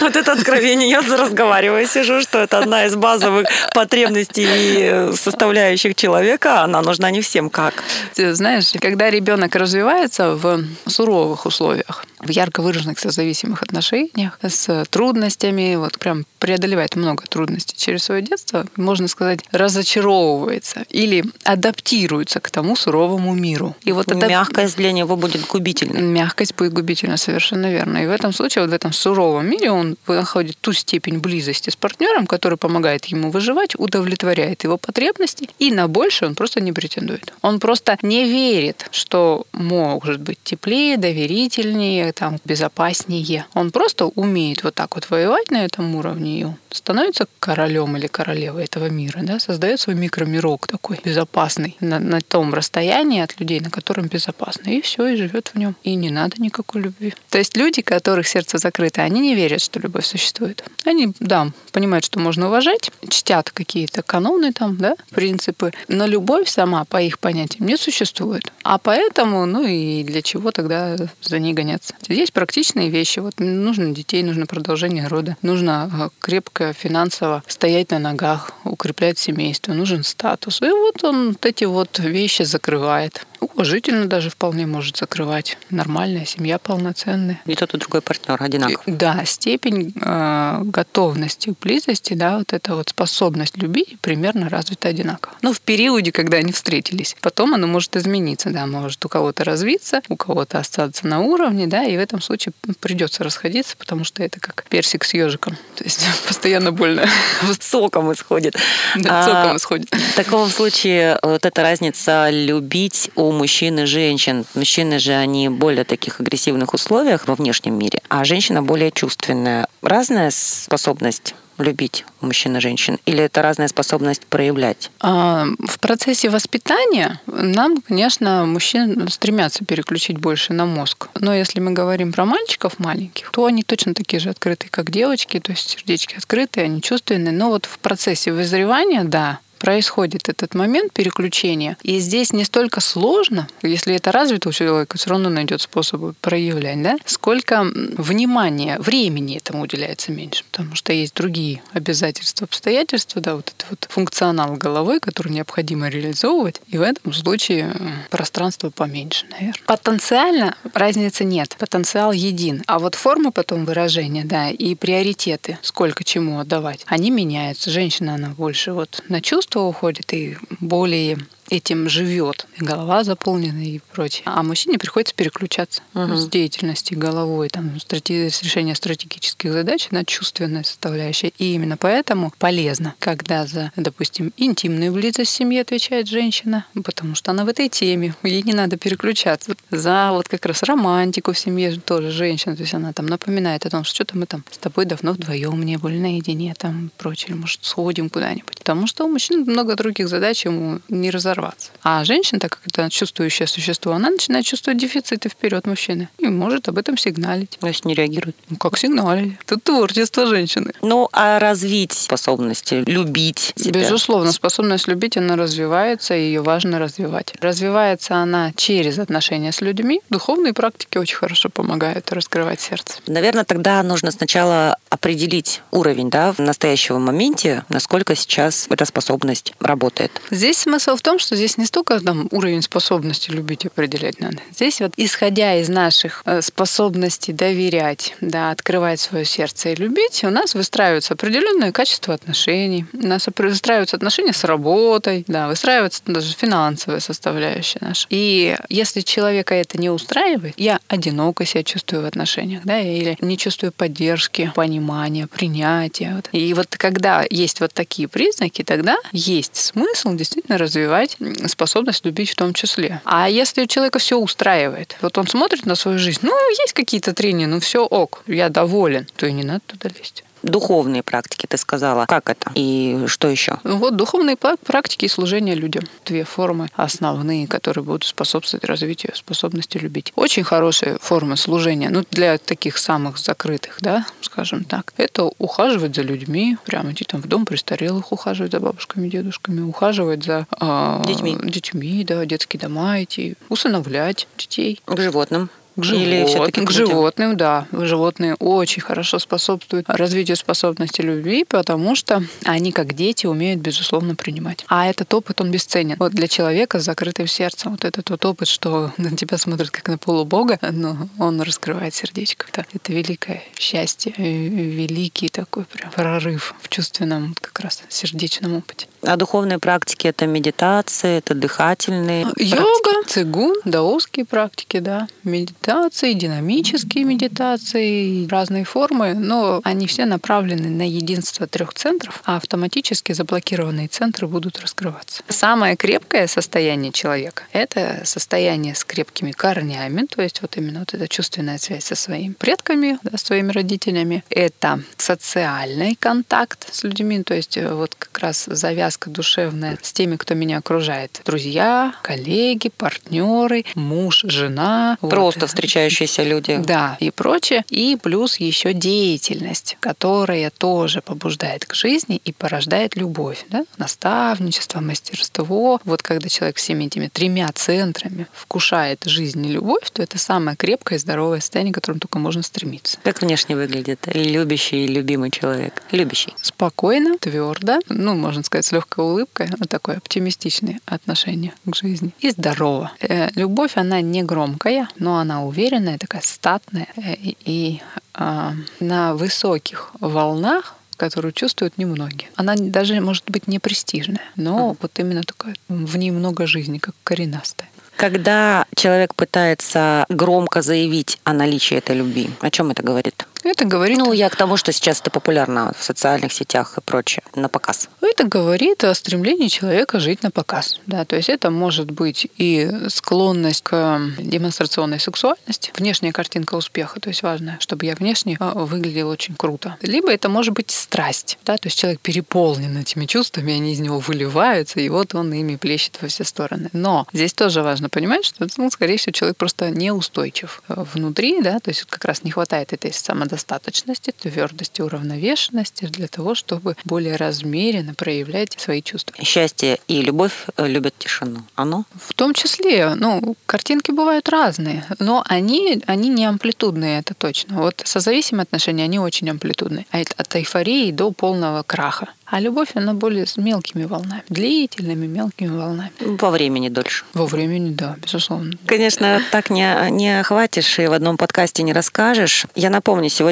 Вот 0.00 0.16
это 0.16 0.32
откровение. 0.32 0.90
Я 0.90 1.00
разговариваю, 1.00 1.86
сижу, 1.86 2.20
что 2.20 2.40
это 2.40 2.58
одна 2.58 2.86
из 2.86 2.96
базовых 2.96 3.46
потребностей 3.72 4.46
и 4.46 5.16
составляющих 5.16 5.94
человека, 5.94 6.62
она 6.62 6.82
нужна 6.82 7.10
не 7.10 7.20
всем. 7.20 7.48
Как? 7.48 7.74
Знаешь, 8.16 8.72
когда 8.80 9.08
ребенок 9.10 9.54
развивается 9.54 10.34
в 10.34 10.53
в 10.56 10.90
суровых 10.90 11.46
условиях, 11.46 12.04
в 12.20 12.30
ярко 12.30 12.62
выраженных 12.62 12.98
созависимых 12.98 13.62
отношениях, 13.62 14.38
с 14.42 14.84
трудностями, 14.90 15.76
вот 15.76 15.98
прям 15.98 16.24
преодолевает 16.38 16.96
много 16.96 17.24
трудностей 17.26 17.76
через 17.76 18.04
свое 18.04 18.22
детство, 18.22 18.66
можно 18.76 19.08
сказать, 19.08 19.40
разочаровывается 19.50 20.84
или 20.90 21.24
адаптируется 21.44 22.40
к 22.40 22.50
тому 22.50 22.76
суровому 22.76 23.34
миру. 23.34 23.74
И 23.84 23.92
вот 23.92 24.08
это... 24.10 24.26
Мягкость 24.26 24.76
для 24.76 24.92
него 24.92 25.16
будет 25.16 25.46
губительной. 25.46 26.02
Мягкость 26.02 26.54
будет 26.54 26.72
губительна, 26.72 27.16
совершенно 27.16 27.70
верно. 27.70 27.98
И 27.98 28.06
в 28.06 28.10
этом 28.10 28.32
случае, 28.32 28.62
вот 28.64 28.70
в 28.70 28.74
этом 28.74 28.92
суровом 28.92 29.48
мире 29.48 29.70
он 29.70 29.96
находит 30.06 30.58
ту 30.60 30.72
степень 30.72 31.18
близости 31.18 31.70
с 31.70 31.76
партнером, 31.76 32.26
который 32.26 32.58
помогает 32.58 33.06
ему 33.06 33.30
выживать, 33.30 33.74
удовлетворяет 33.78 34.64
его 34.64 34.76
потребности, 34.76 35.48
и 35.58 35.70
на 35.70 35.88
больше 35.88 36.26
он 36.26 36.34
просто 36.34 36.60
не 36.60 36.72
претендует. 36.72 37.32
Он 37.42 37.60
просто 37.60 37.96
не 38.02 38.24
верит, 38.24 38.86
что 38.90 39.46
может 39.52 40.20
быть 40.20 40.43
теплее, 40.44 40.96
доверительнее, 40.96 42.12
там, 42.12 42.38
безопаснее. 42.44 43.46
Он 43.54 43.70
просто 43.70 44.06
умеет 44.06 44.62
вот 44.62 44.74
так 44.74 44.94
вот 44.94 45.10
воевать 45.10 45.50
на 45.50 45.64
этом 45.64 45.96
уровне 45.96 46.40
и 46.40 46.46
становится 46.70 47.26
королем 47.40 47.96
или 47.96 48.06
королевой 48.06 48.64
этого 48.64 48.88
мира, 48.88 49.20
да, 49.22 49.38
создает 49.38 49.80
свой 49.80 49.96
микромирок 49.96 50.66
такой 50.66 51.00
безопасный 51.02 51.76
на, 51.80 51.98
на 51.98 52.20
том 52.20 52.52
расстоянии 52.52 53.20
от 53.20 53.38
людей, 53.40 53.60
на 53.60 53.70
котором 53.70 54.06
безопасно. 54.06 54.70
И 54.70 54.80
все, 54.80 55.06
и 55.06 55.16
живет 55.16 55.50
в 55.54 55.58
нем. 55.58 55.76
И 55.82 55.94
не 55.94 56.10
надо 56.10 56.40
никакой 56.40 56.82
любви. 56.82 57.14
То 57.30 57.38
есть 57.38 57.56
люди, 57.56 57.82
которых 57.82 58.28
сердце 58.28 58.58
закрыто, 58.58 59.02
они 59.02 59.20
не 59.20 59.34
верят, 59.34 59.60
что 59.60 59.80
любовь 59.80 60.06
существует. 60.06 60.64
Они, 60.84 61.12
да, 61.20 61.50
понимают, 61.72 62.04
что 62.04 62.18
можно 62.18 62.48
уважать, 62.48 62.90
чтят 63.08 63.50
какие-то 63.50 64.02
каноны 64.02 64.52
там, 64.52 64.76
да, 64.76 64.96
принципы, 65.10 65.72
но 65.88 66.06
любовь 66.06 66.48
сама, 66.48 66.84
по 66.84 67.00
их 67.00 67.18
понятиям, 67.18 67.66
не 67.66 67.76
существует. 67.76 68.52
А 68.62 68.78
поэтому, 68.78 69.46
ну 69.46 69.64
и 69.66 70.02
для 70.04 70.22
чего 70.22 70.33
тогда 70.54 70.96
за 71.22 71.38
ней 71.38 71.52
гоняться? 71.52 71.94
Есть 72.08 72.32
практичные 72.32 72.90
вещи. 72.90 73.20
Вот 73.20 73.34
нужно 73.38 73.90
детей, 73.94 74.22
нужно 74.22 74.46
продолжение 74.46 75.06
рода, 75.06 75.36
нужно 75.42 75.90
э, 75.92 76.08
крепко 76.18 76.72
финансово 76.72 77.42
стоять 77.46 77.90
на 77.90 77.98
ногах, 77.98 78.52
укреплять 78.64 79.18
семейство, 79.18 79.72
нужен 79.72 80.04
статус. 80.04 80.60
И 80.62 80.68
вот 80.68 81.04
он 81.04 81.28
вот 81.30 81.46
эти 81.46 81.64
вот 81.64 81.98
вещи 81.98 82.42
закрывает. 82.42 83.26
Уважительно 83.54 84.06
даже 84.06 84.30
вполне 84.30 84.66
может 84.66 84.96
закрывать. 84.96 85.58
Нормальная 85.70 86.24
семья 86.24 86.58
полноценная. 86.58 87.40
И 87.46 87.54
тот 87.54 87.74
и 87.74 87.78
другой 87.78 88.00
партнер 88.00 88.42
одинаковый. 88.42 88.78
Да, 88.86 89.24
степень 89.24 89.92
э, 90.00 90.60
готовности 90.64 91.50
к 91.50 91.58
близости, 91.58 92.14
да, 92.14 92.38
вот 92.38 92.52
эта 92.52 92.74
вот 92.74 92.88
способность 92.90 93.56
любить 93.56 94.00
примерно 94.00 94.48
развита 94.48 94.88
одинаково. 94.88 95.34
Ну, 95.42 95.52
в 95.52 95.60
периоде, 95.60 96.12
когда 96.12 96.38
они 96.38 96.52
встретились. 96.52 97.16
Потом 97.20 97.54
оно 97.54 97.66
может 97.66 97.96
измениться, 97.96 98.50
да, 98.50 98.66
может 98.66 99.04
у 99.04 99.08
кого-то 99.08 99.44
развиться, 99.44 100.02
у 100.08 100.16
кого-то 100.16 100.58
остаться 100.58 101.06
на 101.06 101.20
уровне, 101.20 101.66
да, 101.66 101.84
и 101.84 101.96
в 101.96 102.00
этом 102.00 102.20
случае 102.20 102.52
придется 102.80 103.24
расходиться, 103.24 103.76
потому 103.76 104.04
что 104.04 104.22
это 104.22 104.40
как 104.40 104.64
персик 104.68 105.04
с 105.04 105.14
ежиком. 105.14 105.56
То 105.76 105.84
есть 105.84 106.04
постоянно 106.26 106.72
больно. 106.72 107.06
Соком 107.60 108.12
исходит. 108.12 108.56
Да, 108.96 109.22
соком 109.24 109.56
исходит. 109.56 109.90
В 109.90 110.14
таком 110.14 110.48
случае 110.48 111.18
вот 111.22 111.44
эта 111.44 111.62
разница 111.62 112.28
любить 112.30 113.10
у 113.16 113.32
мужчин 113.34 113.78
и 113.80 113.84
женщин. 113.84 114.44
Мужчины 114.54 114.98
же, 114.98 115.12
они 115.12 115.48
более 115.48 115.84
таких 115.84 116.20
агрессивных 116.20 116.74
условиях 116.74 117.26
во 117.26 117.34
внешнем 117.34 117.78
мире, 117.78 118.00
а 118.08 118.24
женщина 118.24 118.62
более 118.62 118.90
чувственная. 118.90 119.66
Разная 119.82 120.30
способность 120.30 121.34
любить 121.58 122.04
мужчин 122.20 122.56
и 122.56 122.60
женщин? 122.60 122.98
Или 123.06 123.24
это 123.24 123.42
разная 123.42 123.68
способность 123.68 124.26
проявлять? 124.26 124.90
А, 125.00 125.46
в 125.58 125.78
процессе 125.78 126.30
воспитания 126.30 127.20
нам, 127.26 127.80
конечно, 127.80 128.44
мужчин 128.44 129.08
стремятся 129.08 129.64
переключить 129.64 130.18
больше 130.18 130.52
на 130.52 130.66
мозг. 130.66 131.08
Но 131.14 131.34
если 131.34 131.60
мы 131.60 131.72
говорим 131.72 132.12
про 132.12 132.24
мальчиков 132.24 132.78
маленьких, 132.78 133.30
то 133.30 133.46
они 133.46 133.62
точно 133.62 133.94
такие 133.94 134.20
же 134.20 134.30
открытые, 134.30 134.70
как 134.70 134.90
девочки, 134.90 135.40
то 135.40 135.52
есть 135.52 135.70
сердечки 135.70 136.16
открытые, 136.16 136.64
они 136.64 136.82
чувственные. 136.82 137.32
Но 137.32 137.50
вот 137.50 137.66
в 137.66 137.78
процессе 137.78 138.32
вызревания, 138.32 139.04
да, 139.04 139.38
происходит 139.64 140.28
этот 140.28 140.54
момент 140.54 140.92
переключения. 140.92 141.78
И 141.82 141.98
здесь 141.98 142.34
не 142.34 142.44
столько 142.44 142.82
сложно, 142.82 143.48
если 143.62 143.94
это 143.94 144.12
развито 144.12 144.50
у 144.50 144.52
человека, 144.52 144.98
все 144.98 145.08
равно 145.08 145.30
найдет 145.30 145.62
способы 145.62 146.12
проявлять, 146.20 146.82
да, 146.82 146.98
сколько 147.06 147.64
внимания, 147.96 148.78
времени 148.78 149.38
этому 149.38 149.62
уделяется 149.62 150.12
меньше, 150.12 150.44
потому 150.52 150.74
что 150.74 150.92
есть 150.92 151.14
другие 151.14 151.62
обязательства, 151.72 152.44
обстоятельства, 152.44 153.22
да, 153.22 153.36
вот 153.36 153.54
этот 153.56 153.70
вот 153.70 153.86
функционал 153.88 154.54
головы, 154.56 155.00
который 155.00 155.32
необходимо 155.32 155.88
реализовывать, 155.88 156.60
и 156.66 156.76
в 156.76 156.82
этом 156.82 157.14
случае 157.14 157.72
э, 157.72 157.88
пространство 158.10 158.68
поменьше, 158.68 159.24
наверное. 159.30 159.54
Потенциально 159.64 160.58
разницы 160.74 161.24
нет, 161.24 161.56
потенциал 161.58 162.12
един, 162.12 162.62
а 162.66 162.78
вот 162.78 162.96
форма 162.96 163.30
потом 163.32 163.64
выражения, 163.64 164.24
да, 164.24 164.50
и 164.50 164.74
приоритеты, 164.74 165.58
сколько 165.62 166.04
чему 166.04 166.38
отдавать, 166.38 166.84
они 166.84 167.10
меняются. 167.10 167.70
Женщина, 167.70 168.16
она 168.16 168.28
больше 168.28 168.72
вот 168.72 169.02
на 169.08 169.22
чувство 169.22 169.53
творчество 169.54 169.60
уходит 169.60 170.12
и 170.12 170.36
более 170.60 171.18
этим 171.50 171.88
живет. 171.88 172.46
И 172.56 172.64
голова 172.64 173.04
заполнена 173.04 173.64
и 173.64 173.80
прочее. 173.92 174.22
А 174.26 174.42
мужчине 174.42 174.78
приходится 174.78 175.14
переключаться 175.14 175.82
угу. 175.94 176.14
с 176.16 176.28
деятельности 176.28 176.94
головой, 176.94 177.48
там, 177.48 177.78
стратег... 177.80 178.32
с 178.32 178.42
решения 178.42 178.74
стратегических 178.74 179.52
задач 179.52 179.88
на 179.90 180.04
чувственная 180.04 180.62
составляющая. 180.62 181.32
И 181.38 181.54
именно 181.54 181.76
поэтому 181.76 182.32
полезно, 182.38 182.94
когда 182.98 183.46
за, 183.46 183.72
допустим, 183.76 184.32
интимную 184.36 184.92
близость 184.92 185.30
в 185.30 185.34
семье 185.34 185.62
отвечает 185.62 186.08
женщина, 186.08 186.66
потому 186.84 187.14
что 187.14 187.30
она 187.30 187.44
в 187.44 187.48
этой 187.48 187.68
теме, 187.68 188.14
ей 188.22 188.42
не 188.42 188.54
надо 188.54 188.76
переключаться. 188.76 189.54
За 189.70 190.10
вот 190.12 190.28
как 190.28 190.46
раз 190.46 190.62
романтику 190.62 191.32
в 191.32 191.38
семье 191.38 191.78
тоже 191.80 192.10
женщина, 192.10 192.56
то 192.56 192.62
есть 192.62 192.74
она 192.74 192.92
там 192.92 193.06
напоминает 193.06 193.66
о 193.66 193.70
том, 193.70 193.84
что 193.84 193.94
что-то 193.94 194.16
мы 194.18 194.26
там 194.26 194.44
с 194.50 194.58
тобой 194.58 194.86
давно 194.86 195.12
вдвоем 195.12 195.62
не 195.62 195.76
были 195.76 195.98
наедине, 195.98 196.54
там 196.56 196.90
прочее, 196.96 197.36
может, 197.36 197.64
сходим 197.64 198.08
куда-нибудь. 198.08 198.56
Потому 198.58 198.86
что 198.86 199.04
у 199.04 199.08
мужчин 199.08 199.42
много 199.42 199.76
других 199.76 200.08
задач 200.08 200.44
ему 200.44 200.80
не 200.88 201.10
разобрать 201.10 201.33
разорваться. 201.34 201.70
А 201.82 202.04
женщина, 202.04 202.40
так 202.40 202.52
как 202.52 202.66
это 202.66 202.90
чувствующее 202.90 203.46
существо, 203.46 203.92
она 203.92 204.10
начинает 204.10 204.44
чувствовать 204.46 204.78
дефициты 204.78 205.28
вперед 205.28 205.66
мужчины 205.66 206.08
и 206.18 206.26
может 206.28 206.68
об 206.68 206.78
этом 206.78 206.96
сигналить. 206.96 207.58
То 207.60 207.66
есть 207.66 207.84
не 207.84 207.94
реагирует? 207.94 208.36
Ну, 208.48 208.56
как 208.56 208.78
сигналить? 208.78 209.34
Это 209.46 209.58
творчество 209.58 210.26
женщины. 210.26 210.72
Ну, 210.82 211.08
а 211.12 211.38
развить 211.38 211.92
способности, 211.92 212.84
любить 212.86 213.52
себя? 213.56 213.80
Безусловно, 213.80 214.32
способность 214.32 214.88
любить, 214.88 215.16
она 215.16 215.36
развивается, 215.36 216.14
и 216.14 216.20
ее 216.20 216.42
важно 216.42 216.78
развивать. 216.78 217.34
Развивается 217.40 218.16
она 218.16 218.52
через 218.56 218.98
отношения 218.98 219.52
с 219.52 219.60
людьми. 219.60 220.00
Духовные 220.10 220.52
практики 220.52 220.98
очень 220.98 221.16
хорошо 221.16 221.48
помогают 221.48 222.12
раскрывать 222.12 222.60
сердце. 222.60 222.98
Наверное, 223.06 223.44
тогда 223.44 223.82
нужно 223.82 224.10
сначала 224.10 224.78
определить 224.88 225.62
уровень 225.70 226.10
да, 226.10 226.32
в 226.32 226.38
настоящем 226.38 227.00
моменте, 227.02 227.64
насколько 227.68 228.14
сейчас 228.14 228.66
эта 228.70 228.84
способность 228.84 229.52
работает. 229.60 230.20
Здесь 230.30 230.58
смысл 230.58 230.96
в 230.96 231.02
том, 231.02 231.18
что 231.24 231.36
здесь 231.36 231.58
не 231.58 231.66
столько 231.66 232.00
там 232.00 232.28
уровень 232.30 232.62
способности 232.62 233.30
любить 233.30 233.66
определять 233.66 234.20
надо. 234.20 234.38
Здесь 234.52 234.80
вот 234.80 234.92
исходя 234.96 235.54
из 235.56 235.68
наших 235.68 236.22
э, 236.26 236.42
способностей 236.42 237.32
доверять, 237.32 238.14
да, 238.20 238.50
открывать 238.50 239.00
свое 239.00 239.24
сердце 239.24 239.70
и 239.70 239.74
любить, 239.74 240.22
у 240.24 240.30
нас 240.30 240.54
выстраивается 240.54 241.14
определенное 241.14 241.72
качество 241.72 242.14
отношений, 242.14 242.86
у 242.92 243.06
нас 243.06 243.26
выстраиваются 243.36 243.96
отношения 243.96 244.32
с 244.32 244.44
работой, 244.44 245.24
да, 245.26 245.48
выстраивается 245.48 246.02
даже 246.06 246.34
финансовая 246.34 247.00
составляющая 247.00 247.78
наша. 247.80 248.06
И 248.10 248.56
если 248.68 249.00
человека 249.00 249.54
это 249.54 249.78
не 249.78 249.90
устраивает, 249.90 250.54
я 250.58 250.80
одиноко 250.88 251.44
себя 251.44 251.62
чувствую 251.62 252.02
в 252.02 252.06
отношениях, 252.06 252.62
да, 252.64 252.80
или 252.80 253.16
не 253.20 253.38
чувствую 253.38 253.72
поддержки, 253.72 254.52
понимания, 254.54 255.26
принятия. 255.26 256.12
Вот. 256.14 256.28
И 256.32 256.52
вот 256.54 256.68
когда 256.76 257.24
есть 257.30 257.60
вот 257.60 257.72
такие 257.72 258.08
признаки, 258.08 258.62
тогда 258.62 258.96
есть 259.12 259.56
смысл 259.56 260.14
действительно 260.14 260.58
развивать 260.58 261.13
развивать 261.20 261.50
способность 261.50 262.04
любить 262.04 262.30
в 262.30 262.36
том 262.36 262.52
числе. 262.52 263.00
А 263.04 263.28
если 263.28 263.62
у 263.62 263.66
человека 263.66 263.98
все 263.98 264.18
устраивает, 264.18 264.96
вот 265.00 265.18
он 265.18 265.26
смотрит 265.26 265.66
на 265.66 265.74
свою 265.74 265.98
жизнь, 265.98 266.20
ну, 266.22 266.32
есть 266.50 266.72
какие-то 266.72 267.12
трения, 267.12 267.46
ну, 267.46 267.60
все 267.60 267.84
ок, 267.84 268.22
я 268.26 268.48
доволен, 268.48 269.06
то 269.16 269.26
и 269.26 269.32
не 269.32 269.44
надо 269.44 269.62
туда 269.66 269.88
лезть 269.98 270.24
духовные 270.44 271.02
практики, 271.02 271.46
ты 271.46 271.56
сказала. 271.56 272.06
Как 272.06 272.30
это? 272.30 272.50
И 272.54 273.04
что 273.06 273.28
еще? 273.28 273.58
Вот 273.64 273.96
духовные 273.96 274.36
практики 274.36 275.06
и 275.06 275.08
служение 275.08 275.54
людям. 275.54 275.84
Две 276.04 276.24
формы 276.24 276.68
основные, 276.74 277.46
которые 277.46 277.84
будут 277.84 278.04
способствовать 278.04 278.64
развитию 278.64 279.14
способности 279.14 279.78
любить. 279.78 280.12
Очень 280.16 280.44
хорошая 280.44 280.98
форма 280.98 281.36
служения, 281.36 281.90
ну, 281.90 282.04
для 282.10 282.38
таких 282.38 282.78
самых 282.78 283.18
закрытых, 283.18 283.78
да, 283.80 284.06
скажем 284.20 284.64
так, 284.64 284.92
это 284.96 285.24
ухаживать 285.38 285.94
за 285.94 286.02
людьми, 286.02 286.56
прямо 286.64 286.92
идти 286.92 287.04
там 287.04 287.22
в 287.22 287.26
дом 287.26 287.46
престарелых, 287.46 288.12
ухаживать 288.12 288.52
за 288.52 288.60
бабушками, 288.60 289.08
дедушками, 289.08 289.60
ухаживать 289.60 290.24
за 290.24 290.46
э, 290.60 291.02
детьми. 291.06 291.36
детьми, 291.42 292.04
да, 292.04 292.24
детские 292.26 292.60
дома 292.60 293.02
идти, 293.02 293.34
усыновлять 293.48 294.28
детей. 294.36 294.80
К 294.84 295.00
животным 295.00 295.50
К 295.76 295.84
Или 295.84 296.24
все-таки 296.26 296.60
животным, 296.60 296.66
к 296.66 296.70
животным, 296.70 297.36
да. 297.36 297.66
Животные 297.72 298.34
очень 298.38 298.82
хорошо 298.82 299.18
способствуют 299.18 299.88
развитию 299.88 300.36
способности 300.36 301.00
любви, 301.00 301.44
потому 301.44 301.96
что 301.96 302.22
они, 302.44 302.72
как 302.72 302.94
дети, 302.94 303.26
умеют, 303.26 303.60
безусловно, 303.60 304.14
принимать. 304.14 304.64
А 304.68 304.86
этот 304.86 305.12
опыт, 305.14 305.40
он 305.40 305.50
бесценен. 305.50 305.96
Вот 305.98 306.12
для 306.12 306.28
человека 306.28 306.78
с 306.78 306.84
закрытым 306.84 307.26
сердцем, 307.26 307.72
вот 307.72 307.84
этот 307.84 308.10
вот 308.10 308.24
опыт, 308.24 308.48
что 308.48 308.92
на 308.98 309.16
тебя 309.16 309.36
смотрят 309.36 309.70
как 309.70 309.88
на 309.88 309.98
полубога, 309.98 310.58
но 310.62 311.08
он 311.18 311.40
раскрывает 311.40 311.94
сердечко. 311.94 312.46
Это, 312.52 312.66
это 312.72 312.92
великое 312.92 313.42
счастье, 313.58 314.12
великий 314.16 315.28
такой 315.28 315.64
прям 315.64 315.90
прорыв 315.90 316.54
в 316.60 316.68
чувственном, 316.68 317.34
как 317.40 317.60
раз 317.60 317.82
сердечном 317.88 318.54
опыте. 318.54 318.86
А 319.06 319.16
духовные 319.16 319.58
практики 319.58 320.06
это 320.06 320.26
медитация, 320.26 321.18
это 321.18 321.34
дыхательные. 321.34 322.26
Йога, 322.36 323.04
цигун, 323.06 323.56
даосские 323.64 324.24
практики, 324.24 324.78
да. 324.78 325.06
Медитации, 325.24 326.12
динамические 326.14 327.04
медитации, 327.04 328.26
разные 328.28 328.64
формы, 328.64 329.14
но 329.14 329.60
они 329.64 329.86
все 329.86 330.06
направлены 330.06 330.68
на 330.70 330.88
единство 330.88 331.46
трех 331.46 331.74
центров, 331.74 332.22
а 332.24 332.36
автоматически 332.36 333.12
заблокированные 333.12 333.88
центры 333.88 334.26
будут 334.26 334.60
раскрываться. 334.60 335.22
Самое 335.28 335.76
крепкое 335.76 336.26
состояние 336.26 336.92
человека— 336.92 337.44
это 337.52 338.02
состояние 338.04 338.74
с 338.74 338.84
крепкими 338.84 339.32
корнями, 339.32 340.06
то 340.06 340.22
есть 340.22 340.40
вот 340.42 340.56
именно 340.56 340.80
вот 340.80 340.94
эта 340.94 341.08
чувственная 341.08 341.58
связь 341.58 341.84
со 341.84 341.94
своими 341.94 342.32
предками, 342.32 342.98
да, 343.02 343.18
своими 343.18 343.52
родителями. 343.52 344.24
Это 344.30 344.80
социальный 344.96 345.96
контакт 345.98 346.72
с 346.72 346.84
людьми, 346.84 347.22
то 347.22 347.34
есть 347.34 347.58
вот 347.58 347.94
как 347.94 348.18
раз 348.18 348.44
завязка 348.46 348.93
связка 348.94 349.10
душевная 349.10 349.78
с 349.82 349.92
теми, 349.92 350.16
кто 350.16 350.34
меня 350.34 350.58
окружает. 350.58 351.20
Друзья, 351.24 351.94
коллеги, 352.02 352.68
партнеры, 352.68 353.64
муж, 353.74 354.24
жена. 354.28 354.96
Просто 355.00 355.40
вот. 355.40 355.48
встречающиеся 355.48 356.22
люди. 356.22 356.60
Да, 356.64 356.96
и 357.00 357.10
прочее. 357.10 357.64
И 357.70 357.96
плюс 358.00 358.36
еще 358.36 358.72
деятельность, 358.72 359.76
которая 359.80 360.50
тоже 360.50 361.00
побуждает 361.00 361.64
к 361.64 361.74
жизни 361.74 362.20
и 362.24 362.32
порождает 362.32 362.94
любовь. 362.96 363.44
Да? 363.48 363.64
Наставничество, 363.78 364.80
мастерство. 364.80 365.80
Вот 365.84 366.02
когда 366.02 366.28
человек 366.28 366.56
всеми 366.56 366.84
этими 366.84 367.08
тремя 367.08 367.50
центрами 367.52 368.26
вкушает 368.32 369.02
жизнь 369.06 369.44
и 369.44 369.52
любовь, 369.52 369.90
то 369.92 370.02
это 370.02 370.18
самое 370.18 370.56
крепкое 370.56 370.98
и 370.98 371.00
здоровое 371.00 371.40
состояние, 371.40 371.72
к 371.72 371.76
которому 371.76 372.00
только 372.00 372.18
можно 372.18 372.42
стремиться. 372.42 372.98
Как 373.02 373.22
внешне 373.22 373.56
выглядит 373.56 374.06
любящий 374.14 374.84
и 374.84 374.88
любимый 374.88 375.30
человек? 375.30 375.82
Любящий. 375.90 376.34
Спокойно, 376.40 377.18
твердо, 377.18 377.80
ну, 377.88 378.14
можно 378.14 378.44
сказать, 378.44 378.64
с 378.64 378.72
легкой 378.72 378.83
легкой 378.84 379.04
улыбкой, 379.04 379.48
вот 379.58 379.68
такое 379.68 379.96
оптимистичное 379.96 380.80
отношение 380.86 381.52
к 381.64 381.74
жизни. 381.74 382.12
И 382.20 382.30
здорово. 382.30 382.92
Э, 383.00 383.30
любовь, 383.34 383.76
она 383.76 384.00
не 384.00 384.22
громкая, 384.22 384.88
но 384.98 385.18
она 385.18 385.44
уверенная, 385.44 385.98
такая 385.98 386.22
статная 386.22 386.88
э, 386.96 387.14
и 387.20 387.80
а, 388.14 388.54
на 388.80 389.14
высоких 389.14 389.92
волнах 390.00 390.74
которую 390.96 391.32
чувствуют 391.32 391.76
немногие. 391.76 392.30
Она 392.36 392.54
даже 392.56 393.00
может 393.00 393.24
быть 393.26 393.48
не 393.48 393.58
престижная, 393.58 394.22
но 394.36 394.70
mm. 394.70 394.76
вот 394.80 394.92
именно 395.00 395.22
такая, 395.22 395.56
в 395.68 395.96
ней 395.96 396.12
много 396.12 396.46
жизни, 396.46 396.78
как 396.78 396.94
коренастая. 397.02 397.68
Когда 397.96 398.64
человек 398.76 399.12
пытается 399.16 400.06
громко 400.08 400.62
заявить 400.62 401.18
о 401.24 401.32
наличии 401.32 401.76
этой 401.76 401.96
любви, 401.96 402.30
о 402.40 402.48
чем 402.48 402.70
это 402.70 402.84
говорит? 402.84 403.26
Это 403.44 403.66
говорит... 403.66 403.98
Ну, 403.98 404.12
я 404.12 404.30
к 404.30 404.36
тому, 404.36 404.56
что 404.56 404.72
сейчас 404.72 405.00
это 405.00 405.10
популярно 405.10 405.72
в 405.78 405.84
социальных 405.84 406.32
сетях 406.32 406.78
и 406.78 406.80
прочее, 406.80 407.22
на 407.34 407.48
показ. 407.48 407.90
Это 408.00 408.24
говорит 408.24 408.84
о 408.84 408.94
стремлении 408.94 409.48
человека 409.48 410.00
жить 410.00 410.22
на 410.22 410.30
показ. 410.30 410.80
Да, 410.86 411.04
то 411.04 411.14
есть 411.14 411.28
это 411.28 411.50
может 411.50 411.90
быть 411.90 412.26
и 412.38 412.70
склонность 412.88 413.62
к 413.62 414.00
демонстрационной 414.18 414.98
сексуальности, 414.98 415.72
внешняя 415.76 416.12
картинка 416.12 416.54
успеха, 416.54 417.00
то 417.00 417.10
есть 417.10 417.22
важно, 417.22 417.58
чтобы 417.60 417.84
я 417.86 417.94
внешне 417.94 418.36
а, 418.40 418.54
выглядел 418.54 419.08
очень 419.08 419.34
круто. 419.34 419.76
Либо 419.82 420.10
это 420.10 420.28
может 420.28 420.54
быть 420.54 420.70
страсть, 420.70 421.38
да, 421.44 421.56
то 421.56 421.66
есть 421.66 421.78
человек 421.78 422.00
переполнен 422.00 422.76
этими 422.78 423.04
чувствами, 423.04 423.52
они 423.52 423.72
из 423.72 423.80
него 423.80 423.98
выливаются, 423.98 424.80
и 424.80 424.88
вот 424.88 425.14
он 425.14 425.32
ими 425.32 425.56
плещет 425.56 425.98
во 426.00 426.08
все 426.08 426.24
стороны. 426.24 426.70
Но 426.72 427.06
здесь 427.12 427.34
тоже 427.34 427.62
важно 427.62 427.88
понимать, 427.90 428.24
что, 428.24 428.46
ну, 428.56 428.70
скорее 428.70 428.96
всего, 428.96 429.12
человек 429.12 429.36
просто 429.36 429.70
неустойчив 429.70 430.62
внутри, 430.68 431.42
да, 431.42 431.58
то 431.60 431.70
есть 431.70 431.84
как 431.84 432.04
раз 432.04 432.24
не 432.24 432.30
хватает 432.30 432.72
этой 432.72 432.92
самодостаточности 432.92 433.33
самодостаточности, 433.34 434.12
твердости, 434.12 434.80
уравновешенности 434.80 435.86
для 435.86 436.08
того, 436.08 436.34
чтобы 436.34 436.76
более 436.84 437.16
размеренно 437.16 437.94
проявлять 437.94 438.54
свои 438.58 438.82
чувства. 438.82 439.16
Счастье 439.22 439.78
и 439.88 440.02
любовь 440.02 440.46
э, 440.56 440.66
любят 440.66 440.94
тишину. 440.98 441.40
Оно? 441.54 441.84
В 441.94 442.14
том 442.14 442.34
числе. 442.34 442.94
Ну, 442.94 443.36
картинки 443.46 443.90
бывают 443.90 444.28
разные, 444.28 444.84
но 444.98 445.24
они, 445.28 445.82
они 445.86 446.08
не 446.08 446.24
амплитудные, 446.24 447.00
это 447.00 447.14
точно. 447.14 447.60
Вот 447.60 447.82
созависимые 447.84 448.42
отношения, 448.42 448.84
они 448.84 448.98
очень 448.98 449.28
амплитудные. 449.30 449.86
А 449.90 450.00
от 450.00 450.36
эйфории 450.36 450.90
до 450.92 451.10
полного 451.10 451.62
краха. 451.62 452.08
А 452.26 452.40
любовь, 452.40 452.70
она 452.74 452.94
более 452.94 453.26
с 453.26 453.36
мелкими 453.36 453.84
волнами, 453.84 454.22
длительными 454.28 455.06
мелкими 455.06 455.56
волнами. 455.56 455.92
Во 456.00 456.30
времени 456.30 456.68
дольше. 456.68 457.04
Во 457.12 457.26
времени, 457.26 457.72
да, 457.72 457.96
безусловно. 458.02 458.52
Конечно, 458.66 459.20
так 459.30 459.50
не, 459.50 459.90
не 459.90 460.20
охватишь 460.20 460.78
и 460.78 460.86
в 460.86 460.92
одном 460.92 461.16
подкасте 461.16 461.62
не 461.62 461.72
расскажешь. 461.72 462.46
Я 462.54 462.70
напомню, 462.70 463.08
сегодня 463.08 463.23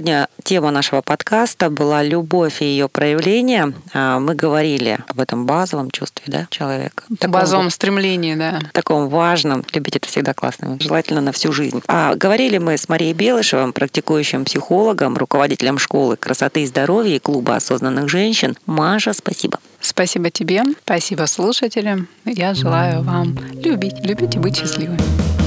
тема 0.43 0.71
нашего 0.71 1.01
подкаста 1.01 1.71
была 1.71 2.03
«Любовь 2.03 2.63
и 2.63 2.65
ее 2.65 2.89
проявление». 2.89 3.73
А, 3.93 4.19
мы 4.19 4.35
говорили 4.35 4.99
об 5.09 5.21
этом 5.21 5.47
базовом 5.47 5.91
чувстве 5.91 6.25
да, 6.27 6.47
человека. 6.51 7.05
Таком, 7.19 7.31
базовом 7.31 7.71
стремлении, 7.71 8.35
да. 8.35 8.61
Таком 8.73 9.09
важном. 9.09 9.65
Любить 9.73 9.97
это 9.97 10.09
всегда 10.09 10.35
классно. 10.35 10.79
Желательно 10.81 11.21
на 11.21 11.33
всю 11.33 11.53
жизнь. 11.53 11.83
А 11.89 12.15
говорили 12.15 12.59
мы 12.59 12.79
с 12.79 12.89
Марией 12.89 13.13
Белышевым, 13.13 13.73
практикующим 13.73 14.45
психологом, 14.45 15.17
руководителем 15.17 15.79
школы 15.79 16.17
красоты 16.17 16.63
и 16.63 16.67
здоровья 16.67 17.17
и 17.17 17.19
клуба 17.19 17.57
осознанных 17.57 18.09
женщин 18.09 18.57
Маша, 18.67 19.13
спасибо. 19.13 19.59
Спасибо 19.81 20.31
тебе, 20.31 20.63
спасибо 20.85 21.27
слушателям. 21.27 22.09
Я 22.25 22.55
желаю 22.55 23.03
вам 23.03 23.37
любить, 23.55 24.05
любить 24.05 24.37
и 24.37 24.39
быть 24.39 24.57
счастливыми. 24.57 25.42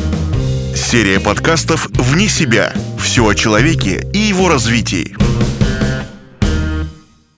Серия 0.76 1.22
подкастов 1.22 1.88
«Вне 1.94 2.28
себя». 2.28 2.74
Все 3.02 3.26
о 3.26 3.34
человеке 3.34 4.06
и 4.12 4.20
его 4.20 4.50
развитии. 4.50 5.16